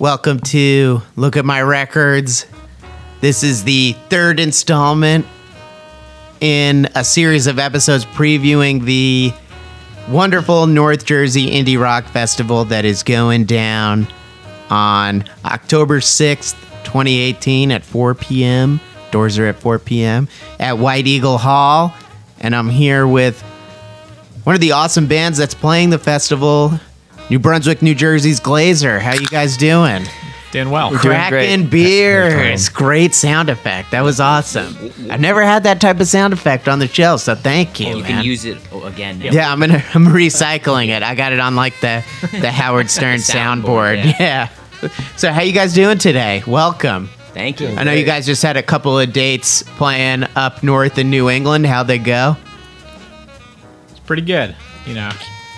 [0.00, 2.46] Welcome to Look at My Records.
[3.20, 5.26] This is the third installment
[6.40, 9.32] in a series of episodes previewing the
[10.08, 14.06] wonderful North Jersey Indie Rock Festival that is going down
[14.70, 16.54] on October 6th,
[16.84, 18.78] 2018 at 4 p.m.
[19.10, 20.28] Doors are at 4 p.m.
[20.60, 21.92] at White Eagle Hall.
[22.38, 23.42] And I'm here with
[24.44, 26.78] one of the awesome bands that's playing the festival,
[27.30, 29.00] New Brunswick, New Jersey's Glazer.
[29.00, 30.04] How you guys doing?
[30.50, 30.92] Doing well.
[30.96, 32.70] Cracking beers.
[32.70, 33.90] Great sound effect.
[33.90, 34.74] That was awesome.
[35.10, 37.88] I've never had that type of sound effect on the show, so thank you.
[37.88, 38.10] Oh, you man.
[38.12, 39.18] can use it again.
[39.18, 39.26] now.
[39.30, 41.02] yeah, I'm gonna I'm recycling it.
[41.02, 42.02] I got it on like the
[42.40, 44.00] the Howard Stern soundboard.
[44.02, 44.48] soundboard, Yeah.
[45.16, 46.42] So how you guys doing today?
[46.46, 47.10] Welcome.
[47.34, 47.68] Thank you.
[47.68, 51.28] I know you guys just had a couple of dates playing up north in New
[51.28, 51.66] England.
[51.66, 52.36] How'd they go?
[53.90, 54.56] It's pretty good.
[54.86, 55.10] You know,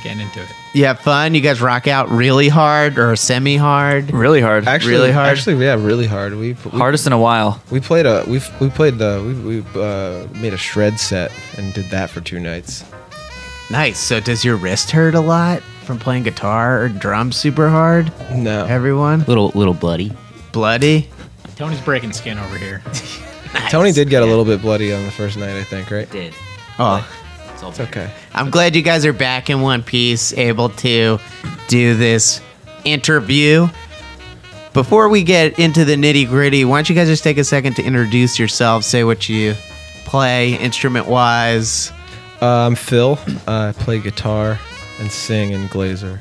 [0.02, 0.48] getting into it.
[0.74, 1.34] You have fun?
[1.34, 4.12] You guys rock out really hard or semi hard?
[4.12, 4.66] Really hard.
[4.68, 5.28] Actually, Really hard?
[5.28, 6.34] Actually, yeah, really hard.
[6.34, 7.60] We, we Hardest in a while.
[7.70, 11.72] We played a we we played the we we uh, made a shred set and
[11.74, 12.84] did that for two nights.
[13.70, 13.98] Nice.
[13.98, 18.12] So does your wrist hurt a lot from playing guitar or drums super hard?
[18.32, 19.24] No, Everyone?
[19.24, 20.12] Little little bloody.
[20.52, 21.08] Bloody?
[21.56, 22.82] Tony's breaking skin over here.
[23.70, 26.08] Tony did get a little bit bloody on the first night, I think, right?
[26.10, 26.32] Did.
[26.78, 27.06] Oh.
[27.60, 28.10] It's all It's okay.
[28.32, 31.18] I'm glad you guys are back in one piece, able to
[31.68, 32.40] do this
[32.84, 33.68] interview.
[34.72, 37.76] Before we get into the nitty gritty, why don't you guys just take a second
[37.76, 39.54] to introduce yourselves, say what you
[40.06, 41.92] play instrument wise.
[42.40, 43.18] Uh, I'm Phil.
[43.46, 44.58] Uh, I play guitar
[44.98, 46.20] and sing in Glazer.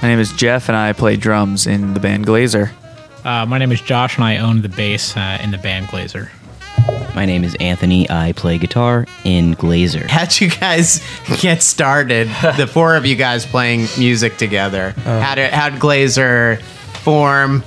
[0.00, 2.70] My name is Jeff, and I play drums in the band Glazer.
[3.26, 6.30] Uh, my name is Josh, and I own the bass uh, in the band Glazer.
[7.16, 8.08] My name is Anthony.
[8.10, 10.06] I play guitar in Glazer.
[10.08, 11.00] How'd you guys
[11.40, 12.28] get started?
[12.58, 14.94] the four of you guys playing music together.
[14.98, 15.20] Oh.
[15.20, 16.60] how did how'd Glazer
[17.02, 17.64] form?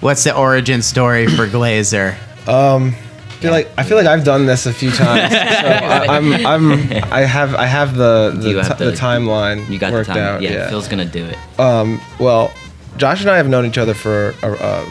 [0.00, 2.16] What's the origin story for Glazer?
[2.46, 2.94] Um,
[3.28, 5.32] I feel like I feel like I've done this a few times.
[5.34, 6.72] so I, I'm I'm
[7.12, 10.06] I have I have the the, You have ti- the the- timeline You got worked
[10.08, 10.22] the time.
[10.22, 10.42] out.
[10.42, 10.68] yeah, Yeah.
[10.70, 11.36] Phil's gonna do it.
[11.58, 12.52] Um, well,
[12.96, 14.86] Josh and I have known each other for a, a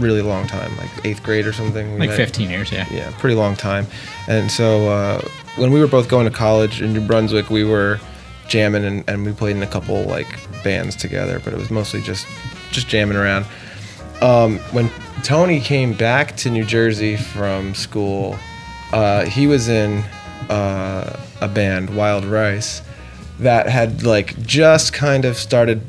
[0.00, 1.98] really long time, like eighth grade or something.
[1.98, 2.86] Like met- 15 years, yeah.
[2.90, 3.86] yeah, pretty long time.
[4.28, 5.20] And so uh,
[5.56, 8.00] when we were both going to college in New Brunswick, we were
[8.48, 10.26] jamming and, and we played in a couple like
[10.62, 12.26] bands together, but it was mostly just
[12.70, 13.46] just jamming around.
[14.20, 14.90] Um, when
[15.22, 18.38] Tony came back to New Jersey from school,
[18.92, 20.04] uh, he was in
[20.50, 22.82] uh, a band, Wild Rice,
[23.38, 25.82] that had like just kind of started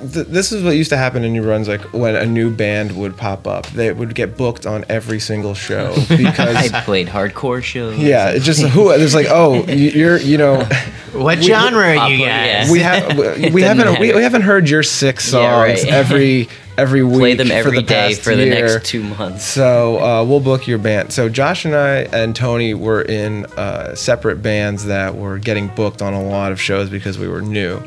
[0.00, 3.16] th- this is what used to happen in New Brunswick when a new band would
[3.16, 3.66] pop up.
[3.68, 7.98] They would get booked on every single show because I played hardcore shows.
[7.98, 10.66] yeah, it's just who there's like oh you're you know
[11.12, 12.70] What genre are you guys?
[12.70, 15.84] we have we, we Doesn't haven't we, we haven't heard your six songs Yeah, right.
[15.86, 18.66] every every week Play them for the day past for the year.
[18.74, 19.44] next two months.
[19.44, 21.12] So uh, we'll book your band.
[21.12, 26.00] So Josh and I and Tony were in uh, separate bands that were getting booked
[26.00, 27.82] on a lot of shows because we were new.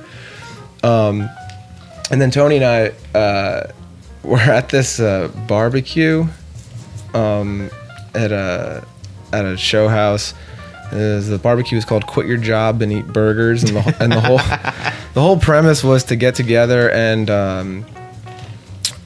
[0.83, 1.29] Um,
[2.11, 3.71] and then Tony and I uh,
[4.23, 6.25] were at this uh, barbecue
[7.13, 7.69] um,
[8.13, 8.83] at a
[9.31, 10.33] at a show house.
[10.91, 14.11] It was- the barbecue was called "Quit Your Job and Eat Burgers," and the and
[14.11, 14.37] the whole
[15.13, 17.85] the whole premise was to get together and um,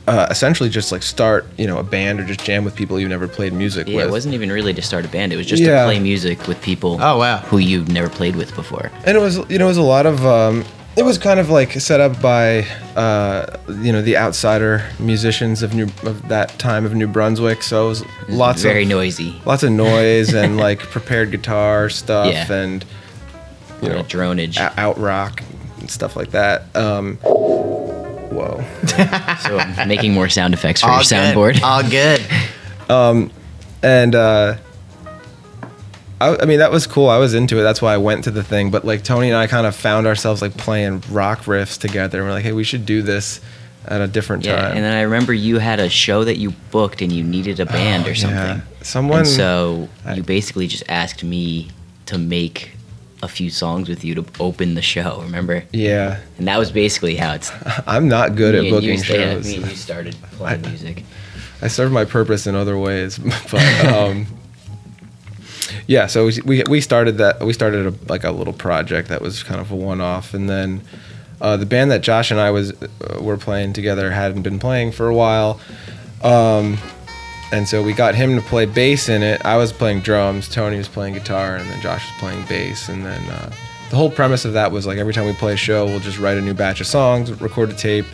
[0.07, 3.09] uh, essentially just like start you know a band or just jam with people you've
[3.09, 3.94] never played music with.
[3.94, 4.07] Yeah, with.
[4.07, 5.31] it wasn't even really to start a band.
[5.31, 5.81] It was just Yeah.
[5.81, 6.97] to play music with people.
[7.02, 7.38] Oh, wow.
[7.40, 8.91] Who you've never played with before.
[9.06, 10.66] and it was you know it was a lot of um,
[10.97, 12.62] it was kind of like set up by
[12.96, 13.46] uh,
[13.81, 17.62] you know the outsider musicians of New of that time of New Brunswick.
[17.63, 19.40] So it was lots of Very of noisy.
[19.46, 22.52] lots of noise and like prepared guitar stuff Yeah.
[22.52, 22.84] and
[23.81, 24.59] you You know know, dronage.
[24.59, 25.44] o- out rock
[25.80, 26.63] and stuff like that.
[26.75, 28.63] Um, whoa.
[29.44, 31.53] so I'm making more sound effects for All your soundboard.
[31.53, 31.63] Good.
[31.63, 33.31] All good.
[33.84, 34.56] and uh,
[36.19, 37.09] I, I mean that was cool.
[37.09, 37.63] I was into it.
[37.63, 38.72] That's why I went to the thing.
[38.72, 42.19] But like Tony and I kind of found ourselves like playing rock riffs together.
[42.19, 43.39] And we're like, hey, we should do this
[43.88, 44.75] at a different yeah, time.
[44.75, 47.65] and then I remember you had a show that you booked and you needed a
[47.65, 48.38] band or something.
[48.38, 48.62] Oh, yeah.
[48.81, 51.69] Someone- And so I- you basically just asked me
[52.07, 52.71] to make
[53.24, 55.21] a few songs with you to open the show.
[55.24, 55.63] Remember?
[55.71, 57.50] yeah, And that was basically how it's.
[57.88, 59.47] I'm not good at booking you, sta- yeah, shows.
[59.47, 61.03] me and you started playing music.
[61.62, 63.18] I serve my purpose in other ways,
[63.51, 64.27] but um,
[65.88, 66.08] yeah.
[66.08, 67.40] So we- we started that.
[67.46, 70.81] We started a, like a little project that was kind of a one-off, and then
[71.42, 74.92] uh, the band that Josh and I was uh, were playing together hadn't been playing
[74.92, 75.60] for a while,
[76.24, 76.78] um,
[77.52, 79.46] and so we got him to play bass in it.
[79.46, 83.06] I was playing drums, Tony was playing guitar, and then Josh was playing bass, and
[83.06, 83.22] then.
[83.30, 83.52] Uh,
[83.90, 86.19] the whole premise of that was like every time we play a show, we'll just
[86.19, 88.06] write a new batch of songs, record a tape,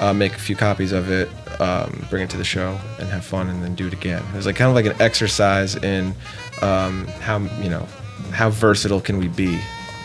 [0.00, 1.28] uh, make a few copies of it,
[1.60, 4.22] um, bring it to the show, and have fun, and then do it again.
[4.32, 6.14] It was like kind of like an exercise in
[6.62, 7.86] um, how you know
[8.30, 9.60] how versatile can we be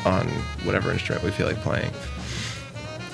[0.06, 0.28] on
[0.64, 1.92] whatever instrument we feel like playing.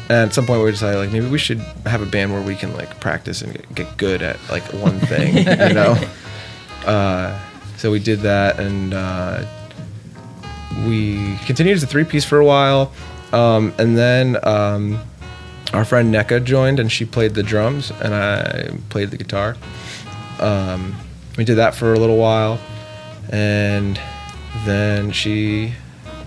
[0.07, 2.55] And at some point, we decided like maybe we should have a band where we
[2.55, 5.43] can like practice and get, get good at like one thing, you
[5.73, 5.99] know.
[6.85, 7.39] Uh,
[7.77, 9.43] so we did that, and uh,
[10.85, 12.91] we continued as a three piece for a while,
[13.33, 14.99] um, and then um,
[15.73, 19.55] our friend NECA joined, and she played the drums, and I played the guitar.
[20.39, 20.95] Um,
[21.37, 22.59] we did that for a little while,
[23.31, 23.99] and
[24.65, 25.73] then she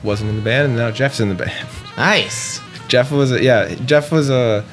[0.02, 1.68] wasn't in the band, and now Jeff's in the band.
[1.98, 2.60] Nice.
[2.86, 3.74] Jeff was a, yeah.
[3.84, 4.64] Jeff was a.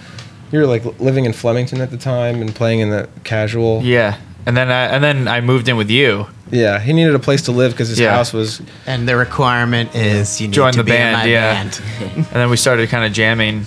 [0.52, 3.82] You were like living in Flemington at the time and playing in the casual.
[3.84, 6.28] Yeah, and then I, and then I moved in with you.
[6.52, 8.12] Yeah, he needed a place to live because his Yeah.
[8.12, 8.62] house was.
[8.86, 11.64] And the requirement is you need Join to the be in band, my yeah.
[11.64, 11.82] band.
[12.16, 13.66] And then we started kind of jamming,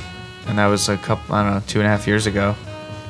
[0.48, 2.54] and that was a couple I don't know two and a half years ago.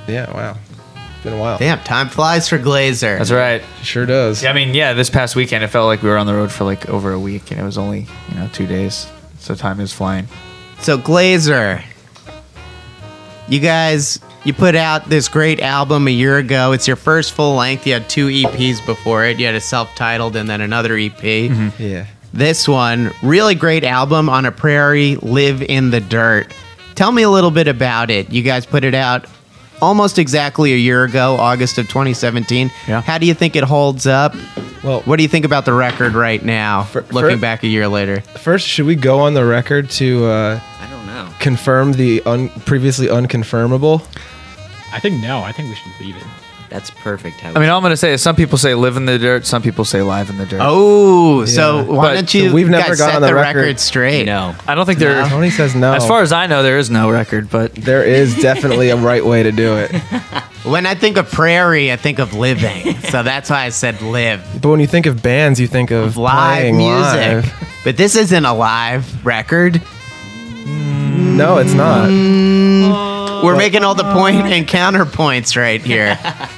[0.07, 0.57] Yeah, wow.
[0.95, 1.59] It's been a while.
[1.59, 3.19] Damn, time flies for Glazer.
[3.19, 3.63] That's right.
[3.83, 4.43] Sure does.
[4.43, 6.53] Yeah, I mean, yeah, this past weekend it felt like we were on the road
[6.53, 9.09] for like over a week, and it was only you know two days,
[9.39, 10.29] so time is flying.
[10.81, 11.83] So Glazer,
[13.49, 16.73] you guys, you put out this great album a year ago.
[16.73, 17.87] It's your first full length.
[17.87, 19.39] You had two EPs before it.
[19.41, 21.19] You had a self-titled and then another EP.
[21.19, 21.83] Mm-hmm.
[21.83, 22.07] Yeah.
[22.33, 26.53] This one, really great album on a prairie, live in the dirt.
[26.99, 28.33] Tell me a little bit about it.
[28.33, 29.27] You guys put it out
[29.81, 32.73] almost exactly a year ago, August of 2017.
[32.89, 33.03] Yeah.
[33.03, 34.35] How do you think it holds up?
[34.83, 37.69] Well, What do you think about the record right now, For- looking for- back a
[37.69, 38.21] year later?
[38.43, 41.29] first, should we go on the record to uh, I don't know.
[41.39, 44.03] confirm the un- previously unconfirmable?
[44.93, 45.39] I think no.
[45.43, 46.25] I think we should leave it.
[46.71, 47.41] That's perfect.
[47.41, 49.47] How I mean, all I'm gonna say is some people say live in the dirt,
[49.47, 50.61] some people say live in the dirt.
[50.63, 53.59] Oh, so why But- don't you we've never guys got set on the the record.
[53.61, 54.25] record straight?
[54.27, 54.55] no.
[54.67, 55.27] I don't think there.
[55.29, 55.93] Tony says no.
[55.95, 59.25] As far as I know, there is no record, but there is definitely a right
[59.25, 59.91] way to do it.
[60.65, 62.95] When I think of prairie, I think of living.
[63.05, 64.45] so that's why I said live.
[64.61, 66.95] But when you think of bands, you think of Live playing music.
[67.55, 67.79] live.
[67.85, 69.81] But this isn't a live record.
[70.67, 72.09] No, it's not.
[72.11, 73.28] Mm.
[73.45, 76.19] We're making all the point and counterpoints right here.
[76.23, 76.49] A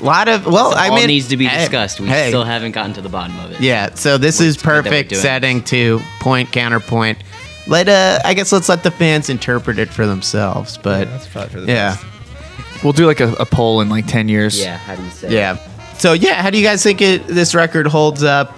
[0.04, 2.00] lot of well, I all mean, needs to be hey, discussed.
[2.00, 3.60] We hey, still haven't gotten to the bottom of it.
[3.60, 3.94] yeah.
[3.94, 7.18] So this is we're perfect setting to point counterpoint.
[7.66, 10.78] Let uh, I guess let's let the fans interpret it for themselves.
[10.78, 12.84] But That's probably for the yeah, best.
[12.84, 14.58] we'll do like a, a poll in like ten years.
[14.60, 14.76] Yeah.
[14.78, 15.32] How do you say?
[15.32, 15.56] yeah.
[15.98, 18.56] So yeah, how do you guys think it this record holds up?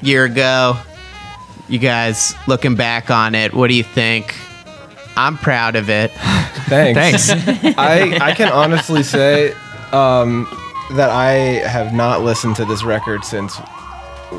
[0.00, 0.78] Year ago,
[1.68, 4.32] you guys looking back on it, what do you think?
[5.18, 6.10] I'm proud of it.
[6.68, 7.26] Thanks.
[7.26, 7.74] Thanks.
[7.78, 9.52] I I can honestly say
[9.92, 10.46] um,
[10.92, 11.32] that I
[11.68, 13.58] have not listened to this record since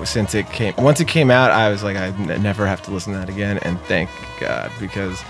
[0.06, 0.74] since it came.
[0.78, 3.30] Once it came out, I was like, I n- never have to listen to that
[3.30, 4.10] again, and thank
[4.40, 5.22] God because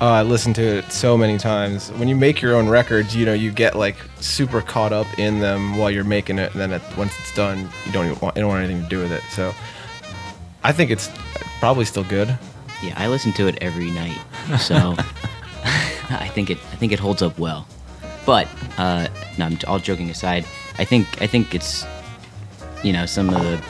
[0.00, 1.90] uh, I listened to it so many times.
[1.92, 5.38] When you make your own records, you know you get like super caught up in
[5.38, 8.36] them while you're making it, and then at, once it's done, you don't even want
[8.36, 9.22] you don't want anything to do with it.
[9.30, 9.54] So
[10.64, 11.08] I think it's
[11.60, 12.36] probably still good.
[12.82, 14.18] Yeah, I listen to it every night,
[14.58, 14.96] so
[16.10, 17.66] I think it I think it holds up well.
[18.26, 18.48] But
[18.78, 19.08] uh,
[19.38, 20.44] no, I'm all joking aside.
[20.78, 21.86] I think I think it's
[22.82, 23.62] you know some of the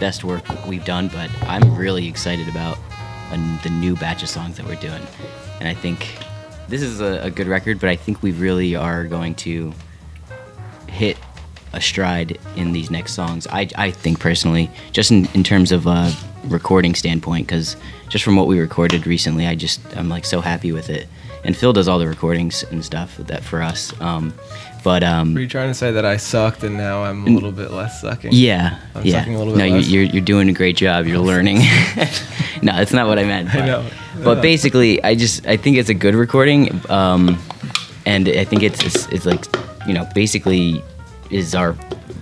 [0.00, 1.08] best work we've done.
[1.08, 2.78] But I'm really excited about
[3.30, 5.02] uh, the new batch of songs that we're doing,
[5.60, 6.18] and I think
[6.68, 7.80] this is a, a good record.
[7.80, 9.72] But I think we really are going to
[10.88, 11.16] hit
[11.72, 13.46] a stride in these next songs.
[13.48, 16.10] I, I think personally, just in, in terms of uh,
[16.46, 17.76] recording standpoint, because
[18.08, 21.08] just from what we recorded recently, I just I'm like so happy with it.
[21.44, 23.92] And Phil does all the recordings and stuff that for us.
[24.00, 24.32] Um,
[24.82, 27.52] but um, Were you trying to say that I sucked and now I'm a little
[27.52, 28.30] bit less sucking?
[28.32, 29.18] yeah, I'm yeah.
[29.18, 29.88] sucking a little no, bit you, less.
[29.88, 31.06] you're you're doing a great job.
[31.06, 31.58] You're learning.
[32.62, 33.48] no, that's not what I meant.
[33.54, 33.86] I but- know.
[34.22, 37.36] But basically, I just I think it's a good recording, um,
[38.06, 39.44] and I think it's, it's it's like
[39.88, 40.82] you know basically
[41.30, 41.74] is our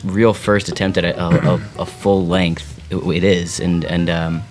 [0.05, 2.72] real first attempt at a, a, a full length.
[2.93, 4.43] It, it is, and and um,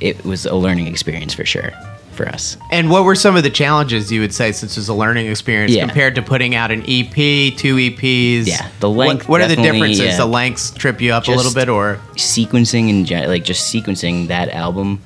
[0.00, 1.70] it was a learning experience for sure
[2.12, 2.56] for us.
[2.70, 5.72] And what were some of the challenges you would say since it's a learning experience
[5.72, 5.86] Yeah.
[5.86, 7.14] compared to putting out an EP,
[7.56, 8.46] two EPs?
[8.46, 10.00] Yeah, the What- length What, are the differences?
[10.00, 10.16] yeah.
[10.18, 14.50] The lengths trip you up a little bit, or sequencing and like just sequencing that
[14.50, 15.00] album,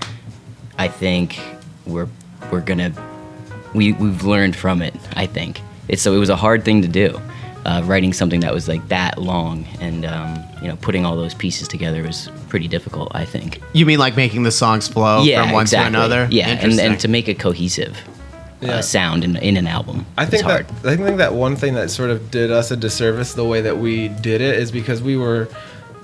[0.78, 1.38] I think
[1.86, 2.08] we're
[2.50, 2.92] we're gonna
[3.74, 4.94] we we've learned from it.
[5.14, 7.20] I think it's so it was a hard thing to do,
[7.66, 11.34] uh, writing something that was like that long and um, you know putting all those
[11.34, 13.10] pieces together was pretty difficult.
[13.14, 13.60] I think.
[13.72, 15.92] you mean like making the songs flow yeah, from one exactly.
[15.92, 16.28] to another?
[16.30, 17.96] Yeah, and, and to make a cohesive
[18.60, 18.76] Yeah.
[18.76, 20.06] uh, sound in, in an album.
[20.16, 20.68] I think is hard.
[20.68, 23.60] that I think that one thing that sort of did us a disservice the way
[23.62, 25.48] that we did it is because we were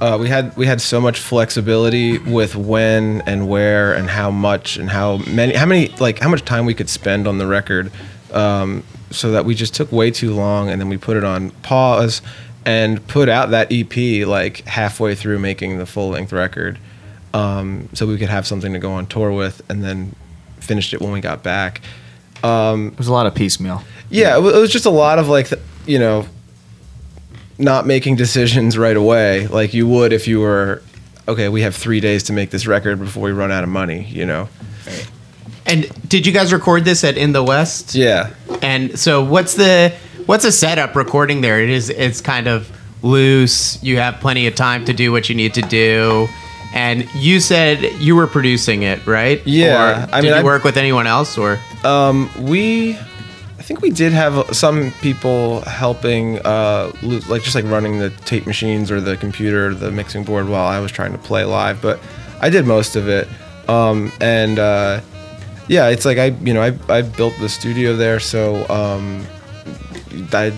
[0.00, 4.76] uh, we had we had so much flexibility with when and where and how much
[4.76, 7.92] and how many how many like how much time we could spend on the record
[8.33, 11.50] um, so that we just took way too long, and then we put it on
[11.62, 12.23] pause
[12.64, 16.78] and put out that EP like halfway through making the full length record,
[17.35, 20.14] um, so we could have something to go on tour with, and then
[20.61, 21.81] finished it when we got back.
[22.45, 23.83] It was a lot of piecemeal.
[24.11, 25.50] Yeah, it was just a lot of like,
[25.87, 26.26] you know,
[27.59, 30.83] not making decisions right away, like you would if you were,
[31.28, 34.04] okay, we have three days to make this record before we run out of money,
[34.04, 34.49] you know?
[35.73, 37.95] And did you guys record this at In the West?
[37.95, 38.31] Yeah.
[38.61, 39.93] And so what's the
[40.26, 41.61] what's a setup recording there?
[41.62, 42.71] It is it's kind of
[43.02, 43.83] loose.
[43.83, 46.29] You have plenty of time to do what you need to do.
[46.75, 49.41] And you said you were producing it, right?
[49.47, 51.59] Yeah, Or I did mean, you I- work with anyone else or?
[51.85, 52.95] Um, We,
[53.59, 56.93] I think we did have some people helping, uh,
[57.29, 60.79] like just like running the tape machines or the computer, the mixing board while I
[60.81, 61.99] was trying to play live, but
[62.41, 63.29] I did most of it.
[63.69, 65.00] Um, and, uh,
[65.69, 69.25] yeah, it's like I, you know, I, I built the studio there, so, um,
[70.33, 70.52] I,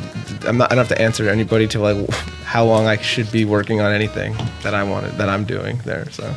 [0.46, 2.11] I'm not, I don't have to answer anybody to like
[2.44, 6.11] how long I should be working on anything that I wanted, that I'm doing there,
[6.11, 6.34] so.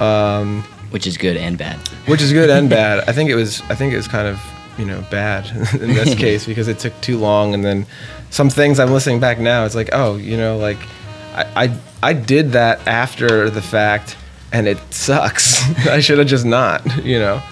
[0.00, 1.76] um, which is good and bad.
[2.06, 3.08] which is good and bad.
[3.08, 3.62] I think it was.
[3.70, 4.40] I think it was kind of
[4.78, 5.46] you know bad
[5.80, 7.86] in this case because it took too long, and then
[8.30, 9.64] some things I'm listening back now.
[9.64, 10.78] It's like oh you know like
[11.34, 14.16] I I, I did that after the fact,
[14.52, 15.62] and it sucks.
[15.86, 17.42] I should have just not you know.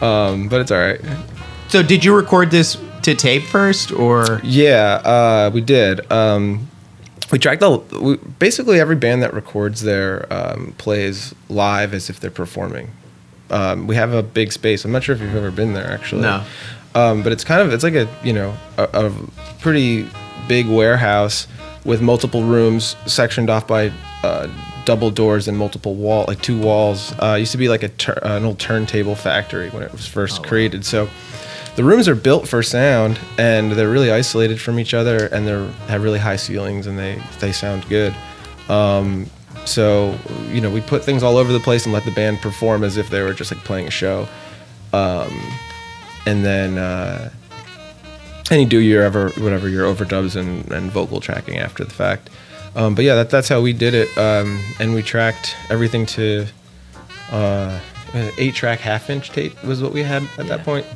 [0.00, 1.00] Um, but it's all right.
[1.68, 6.10] So did you record this to tape first or Yeah, uh, we did.
[6.12, 6.68] Um,
[7.32, 12.20] we tracked the we, basically every band that records there um, plays live as if
[12.20, 12.90] they're performing.
[13.50, 14.84] Um, we have a big space.
[14.84, 16.22] I'm not sure if you've ever been there actually.
[16.22, 16.44] No.
[16.94, 19.12] Um, but it's kind of it's like a you know a, a
[19.60, 20.08] pretty
[20.48, 21.46] big warehouse
[21.84, 24.48] with multiple rooms sectioned off by uh,
[24.86, 27.12] double doors and multiple wall like two walls.
[27.20, 30.42] Uh, used to be like a tur- an old turntable factory when it was first
[30.42, 30.86] created.
[30.86, 31.10] So
[31.74, 35.70] the rooms are built for sound and they're really isolated from each other and they
[35.88, 38.14] have really high ceilings and they they sound good.
[38.70, 39.26] Um,
[39.66, 40.16] so
[40.50, 42.96] you know we put things all over the place and let the band perform as
[42.96, 44.26] if they were just like playing a show.
[44.92, 45.38] Um,
[46.26, 47.30] and then uh,
[48.50, 52.30] and you do your ever whatever your overdubs and, and vocal tracking after the fact.
[52.76, 56.46] Um, but yeah, that, that's how we did it, um, and we tracked everything to
[57.32, 57.80] uh,
[58.38, 60.86] eight track half inch tape was what we had at that point,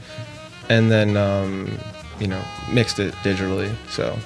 [0.68, 1.76] and then um,
[2.18, 4.16] you know mixed it digitally so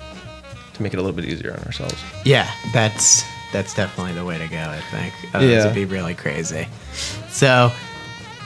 [0.74, 1.94] to make it a little bit easier on ourselves.
[2.24, 4.58] Yeah, that's that's definitely the way to go.
[4.58, 5.14] I think.
[5.32, 5.60] Otherwise Yeah.
[5.60, 6.66] it'd be really crazy.
[7.30, 7.70] So,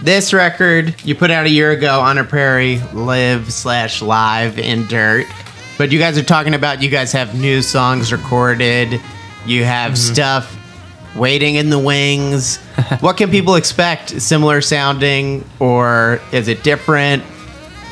[0.03, 4.87] this record you put out a year ago on a prairie, live slash live in
[4.87, 5.27] dirt.
[5.79, 9.01] But you guys are talking about you guys have new songs recorded.
[9.47, 10.57] You have stuff
[11.17, 12.57] waiting in the wings.
[13.01, 14.21] what can people expect?
[14.21, 17.23] Similar sounding, or is it different?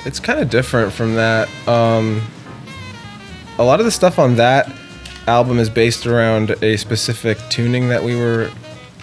[0.07, 1.49] it's kind of different from that.
[1.69, 2.23] Um,
[3.59, 4.73] a lot of the stuff on that
[5.27, 8.49] album is based around a specific tuning that we were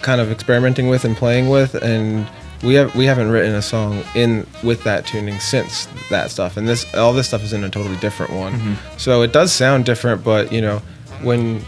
[0.00, 2.26] kind of experimenting with and playing with, and
[2.64, 6.56] we have we haven't written a song in with that tuning since that stuff.
[6.56, 9.84] And this all this stuff is in a totally different one, so it does sound
[9.84, 10.24] different.
[10.24, 10.78] But you know,
[11.22, 11.62] when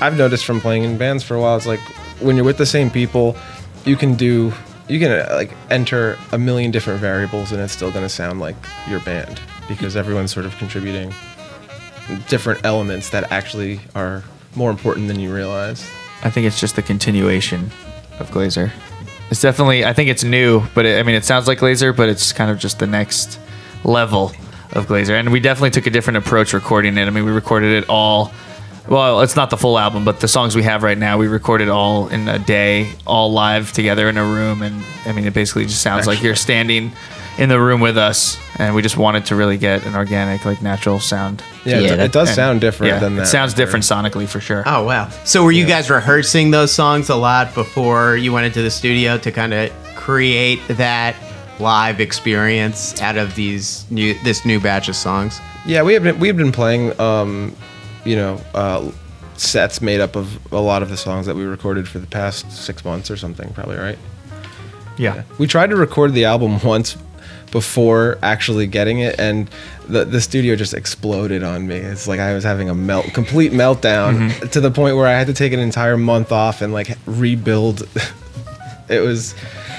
[0.00, 1.80] I've noticed from playing in bands for a while, it's like
[2.20, 3.36] when you're with the same people,
[3.84, 4.52] you can do
[4.88, 8.40] you can uh, like enter a million different variables and it's still going to sound
[8.40, 8.56] like
[8.88, 11.14] your band because everyone's sort of contributing
[12.28, 14.24] different elements that actually are
[14.56, 15.88] more important than you realize.
[16.24, 17.70] I think it's just the continuation
[18.18, 18.72] of Glazer.
[19.30, 19.84] It's definitely.
[19.84, 22.50] I think it's new, but it, I mean, it sounds like Glazer, but it's kind
[22.50, 23.38] of just the next
[23.84, 24.32] level
[24.72, 25.18] of Glazer.
[25.18, 27.06] And we definitely took a different approach recording it.
[27.06, 28.32] I mean, we recorded it all.
[28.88, 31.68] Well, it's not the full album, but the songs we have right now, we recorded
[31.68, 34.62] all in a day, all live together in a room.
[34.62, 36.90] And I mean, it basically just sounds like you're standing
[37.40, 38.38] in the room with us.
[38.58, 41.42] And we just wanted to really get an organic, like natural sound.
[41.64, 43.22] Yeah, Yeah, it, that- it does And- sound different yeah, than that.
[43.22, 43.80] It sounds record.
[43.80, 44.62] different sonically for sure.
[44.66, 45.08] Oh wow!
[45.24, 49.18] So were you guys rehearsing those songs a lot before you went into the studio
[49.18, 51.16] to kind of create that
[51.58, 55.40] live experience out of these new this new batch of songs?
[55.66, 57.54] Yeah, we have been we've been playing, um,
[58.04, 58.90] you know, uh,
[59.36, 62.50] sets made up of a lot of the songs that we recorded for the past
[62.52, 63.98] six months or something, probably right.
[64.98, 65.22] yeah.
[65.38, 66.96] We tried to record the album once
[67.50, 69.48] before actually getting it, and
[69.88, 71.76] the the studio just exploded on me.
[71.76, 74.48] It's like I was having a melt, complete meltdown, mm-hmm.
[74.48, 77.88] to the point where I had to take an entire month off and like rebuild.
[78.88, 79.34] it was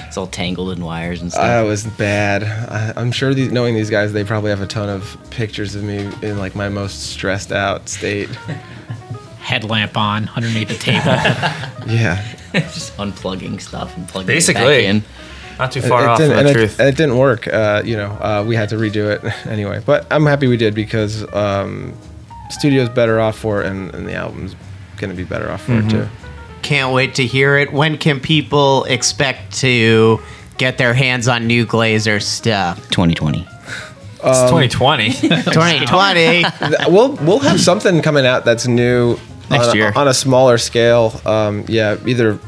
[0.06, 1.66] It's all tangled in wires and I stuff.
[1.66, 2.42] was bad.
[2.44, 5.82] I, I'm sure these, knowing these guys, they probably have a ton of pictures of
[5.84, 8.28] me in like my most stressed out state.
[9.40, 11.16] Headlamp on underneath the table.
[11.84, 12.24] Yeah.
[12.52, 15.02] just unplugging stuff and plugging it back in.
[15.58, 16.80] Not too far it off didn't- from and the it, truth.
[16.80, 17.46] and it didn't work.
[17.46, 19.82] Uh, you know, uh, we had to redo it anyway.
[19.84, 21.92] But I'm happy we did because um,
[22.50, 24.54] studio's better off for it, and, and the album's
[24.96, 25.88] gonna be better off for Mm-hmm.
[25.88, 26.08] it too.
[26.62, 27.72] Can't wait to hear it.
[27.72, 30.20] When can people expect to
[30.58, 32.78] get their hands on new Glazer stuff?
[32.90, 33.40] 2020.
[34.24, 35.10] it's 2020.
[35.12, 36.44] 2020.
[36.88, 39.18] We'll we'll have something coming out that's new
[39.50, 39.92] Next on, a- year.
[39.96, 41.20] on a smaller scale.
[41.26, 42.38] Um, yeah, either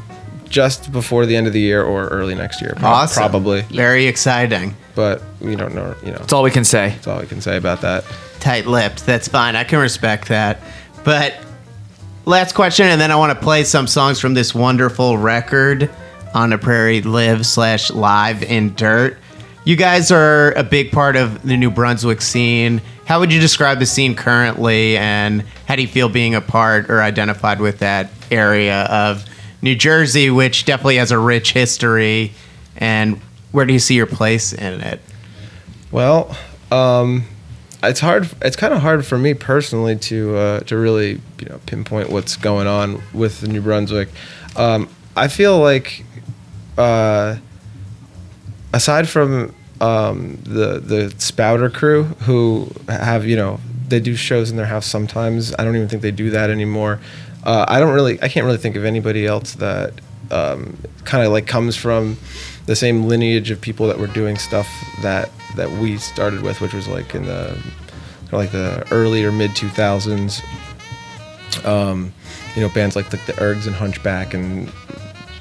[0.49, 2.71] just before the end of the year or early next year.
[2.77, 3.21] prob- awesome.
[3.21, 3.61] probably.
[3.63, 4.75] Very exciting.
[4.95, 5.95] But we don't know.
[6.03, 6.89] You know, That's all we can say.
[6.89, 8.05] that's all we can say about that.
[8.39, 9.05] Tight lipped.
[9.05, 9.55] That's fine.
[9.55, 10.59] I can respect that.
[11.03, 11.35] But
[12.25, 15.89] last question, and then I want to play some songs from this wonderful record
[16.33, 19.17] on a prairie live slash live in dirt.
[19.65, 22.81] You guys are a big part of the New Brunswick scene.
[23.05, 26.89] How would you describe the scene currently, and how do you feel being a part
[26.89, 29.25] or identified with that area of
[29.65, 32.33] New Jersey, which definitely has a rich history?
[32.77, 33.19] And
[33.51, 35.01] where do you see your place in it?
[35.89, 36.37] Well,
[36.71, 37.23] um,
[37.81, 38.29] it's hard.
[38.43, 42.35] It's kind of hard for me personally to uh, to really you know pinpoint what's
[42.35, 44.09] going on with New Brunswick.
[44.55, 46.05] Um, I feel like,
[46.77, 47.37] uh,
[48.71, 54.57] aside from um, the the Spouter crew who have you know they do shows in
[54.57, 55.55] their house sometimes.
[55.57, 56.99] I don't even think they do that anymore.
[57.45, 58.21] Uh, I don't really.
[58.21, 59.93] I can't really think of anybody else that
[60.31, 62.17] um, kind of like comes from
[62.65, 64.67] the same lineage of people that were doing stuff
[65.01, 67.57] that that we started with, which was like in the
[68.31, 70.41] like the early or mid two thousands.
[71.63, 72.13] Um,
[72.55, 74.71] you know, bands like the, the Ergs and Hunchback, and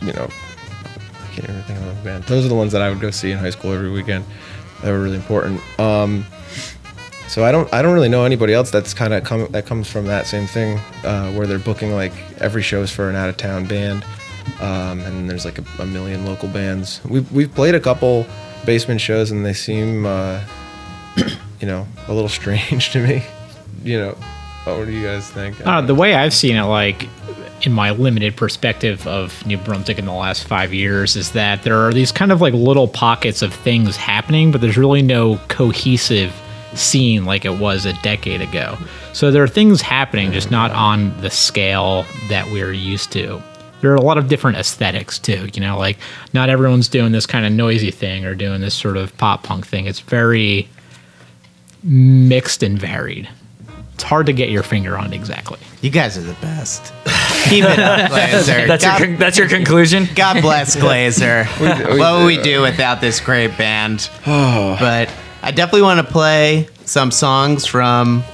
[0.02, 2.24] you know, I can't even think of a band.
[2.24, 4.24] Those are the ones that I would go see in high school every weekend.
[4.82, 5.60] They were really important.
[5.80, 6.26] Um,
[7.28, 9.90] so I don't I don't really know anybody else that's kind of come that comes
[9.90, 13.36] from that same thing uh, where they're booking like every show's for an out of
[13.36, 14.04] town band,
[14.60, 17.00] um, and there's like a, a million local bands.
[17.04, 18.26] We've we've played a couple
[18.64, 20.42] basement shows and they seem uh,
[21.60, 23.22] you know a little strange to me.
[23.82, 24.10] You know,
[24.64, 25.64] what do you guys think?
[25.66, 27.08] Uh, the way I've seen it, like
[27.62, 31.78] in my limited perspective of New Brunswick in the last five years, is that there
[31.86, 36.32] are these kind of like little pockets of things happening, but there's really no cohesive
[36.76, 38.76] scene like it was a decade ago.
[39.12, 43.42] So there are things happening, just not on the scale that we're used to.
[43.80, 45.98] There are a lot of different aesthetics too, you know, like
[46.32, 49.66] not everyone's doing this kind of noisy thing or doing this sort of pop punk
[49.66, 49.86] thing.
[49.86, 50.68] It's very
[51.82, 53.28] mixed and varied.
[53.94, 55.58] It's hard to get your finger on exactly.
[55.80, 56.92] You guys are the best.
[57.44, 58.66] Keep it up, Glazer.
[58.66, 60.08] That's your con- that's your conclusion.
[60.16, 61.44] God bless Glazer.
[61.60, 62.42] we what would we do.
[62.42, 64.08] do without this great band?
[64.26, 64.76] Oh.
[64.80, 65.10] but
[65.44, 68.24] I definitely want to play some songs from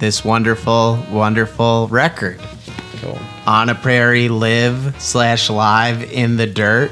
[0.00, 2.40] this wonderful, wonderful record.
[2.96, 3.16] Cool.
[3.46, 6.90] On a Prairie Live slash Live in the Dirt.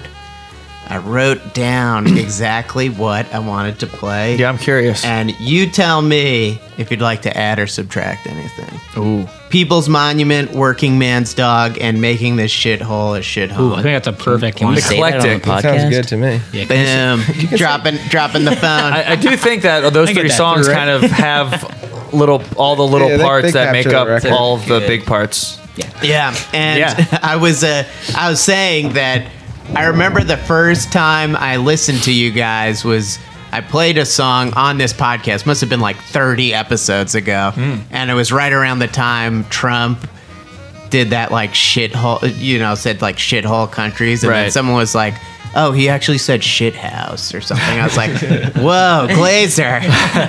[0.89, 4.37] I wrote down exactly what I wanted to play.
[4.37, 5.05] Yeah, I'm curious.
[5.05, 8.81] And you tell me if you'd like to add or subtract anything.
[8.97, 13.59] Ooh, People's Monument, Working Man's Dog, and Making This Shithole a shithole.
[13.61, 14.83] Ooh, I think that's a perfect Can we line.
[14.83, 15.71] say that on the Eclectic.
[15.71, 15.81] podcast?
[15.81, 16.41] Sounds good to me.
[16.53, 17.57] Yeah, can you say- Boom.
[17.59, 18.93] dropping, dropping the phone.
[18.93, 22.77] I, I do think that those three that songs through, kind of have little all
[22.77, 24.87] the little Yeah, parts they that make up all of the Good.
[24.87, 25.59] big parts.
[25.77, 25.91] Yeah.
[26.03, 27.19] Yeah, and Yeah.
[27.23, 27.85] I was uh,
[28.17, 29.29] I was saying that
[29.75, 33.19] I remember the first time I listened to you guys was
[33.51, 35.47] I played a song on this podcast.
[35.47, 37.77] Must have been like 30 episodes ago, Hmm.
[37.91, 40.07] and it was right around the time Trump
[40.91, 45.15] did that like shithole, you know, said like shithole countries, and then someone was like.
[45.57, 47.65] Oh, he actually said shit house or something.
[47.67, 48.11] I was like,
[48.57, 49.81] whoa, Glazer.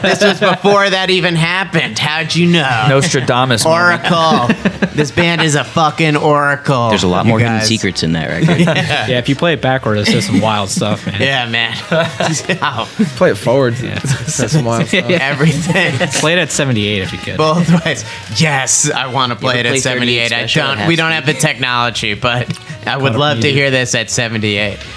[0.01, 1.97] This was before that even happened.
[1.97, 2.85] How'd you know?
[2.89, 3.65] Nostradamus.
[3.65, 4.47] Oracle.
[4.93, 6.89] this band is a fucking oracle.
[6.89, 8.59] There's a lot you more hidden secrets in that record.
[8.59, 11.21] yeah, if you play it backward, it says some wild stuff, man.
[11.21, 11.75] Yeah, man.
[12.61, 13.73] Oh, Play it forward.
[13.75, 15.09] That's some wild stuff.
[15.09, 15.97] everything.
[16.19, 17.38] Play it at 78 if you could.
[17.38, 18.03] Both ways.
[18.39, 20.31] Yes, I want to play it at 78.
[20.31, 20.88] I don't.
[20.88, 22.47] We don't have the technology, but
[22.85, 24.79] I would love to hear this at 78.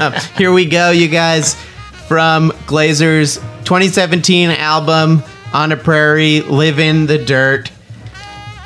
[0.00, 1.54] Um, here we go, you guys,
[2.08, 7.70] from Glazer's 2017 album "On a Prairie, Live in the Dirt."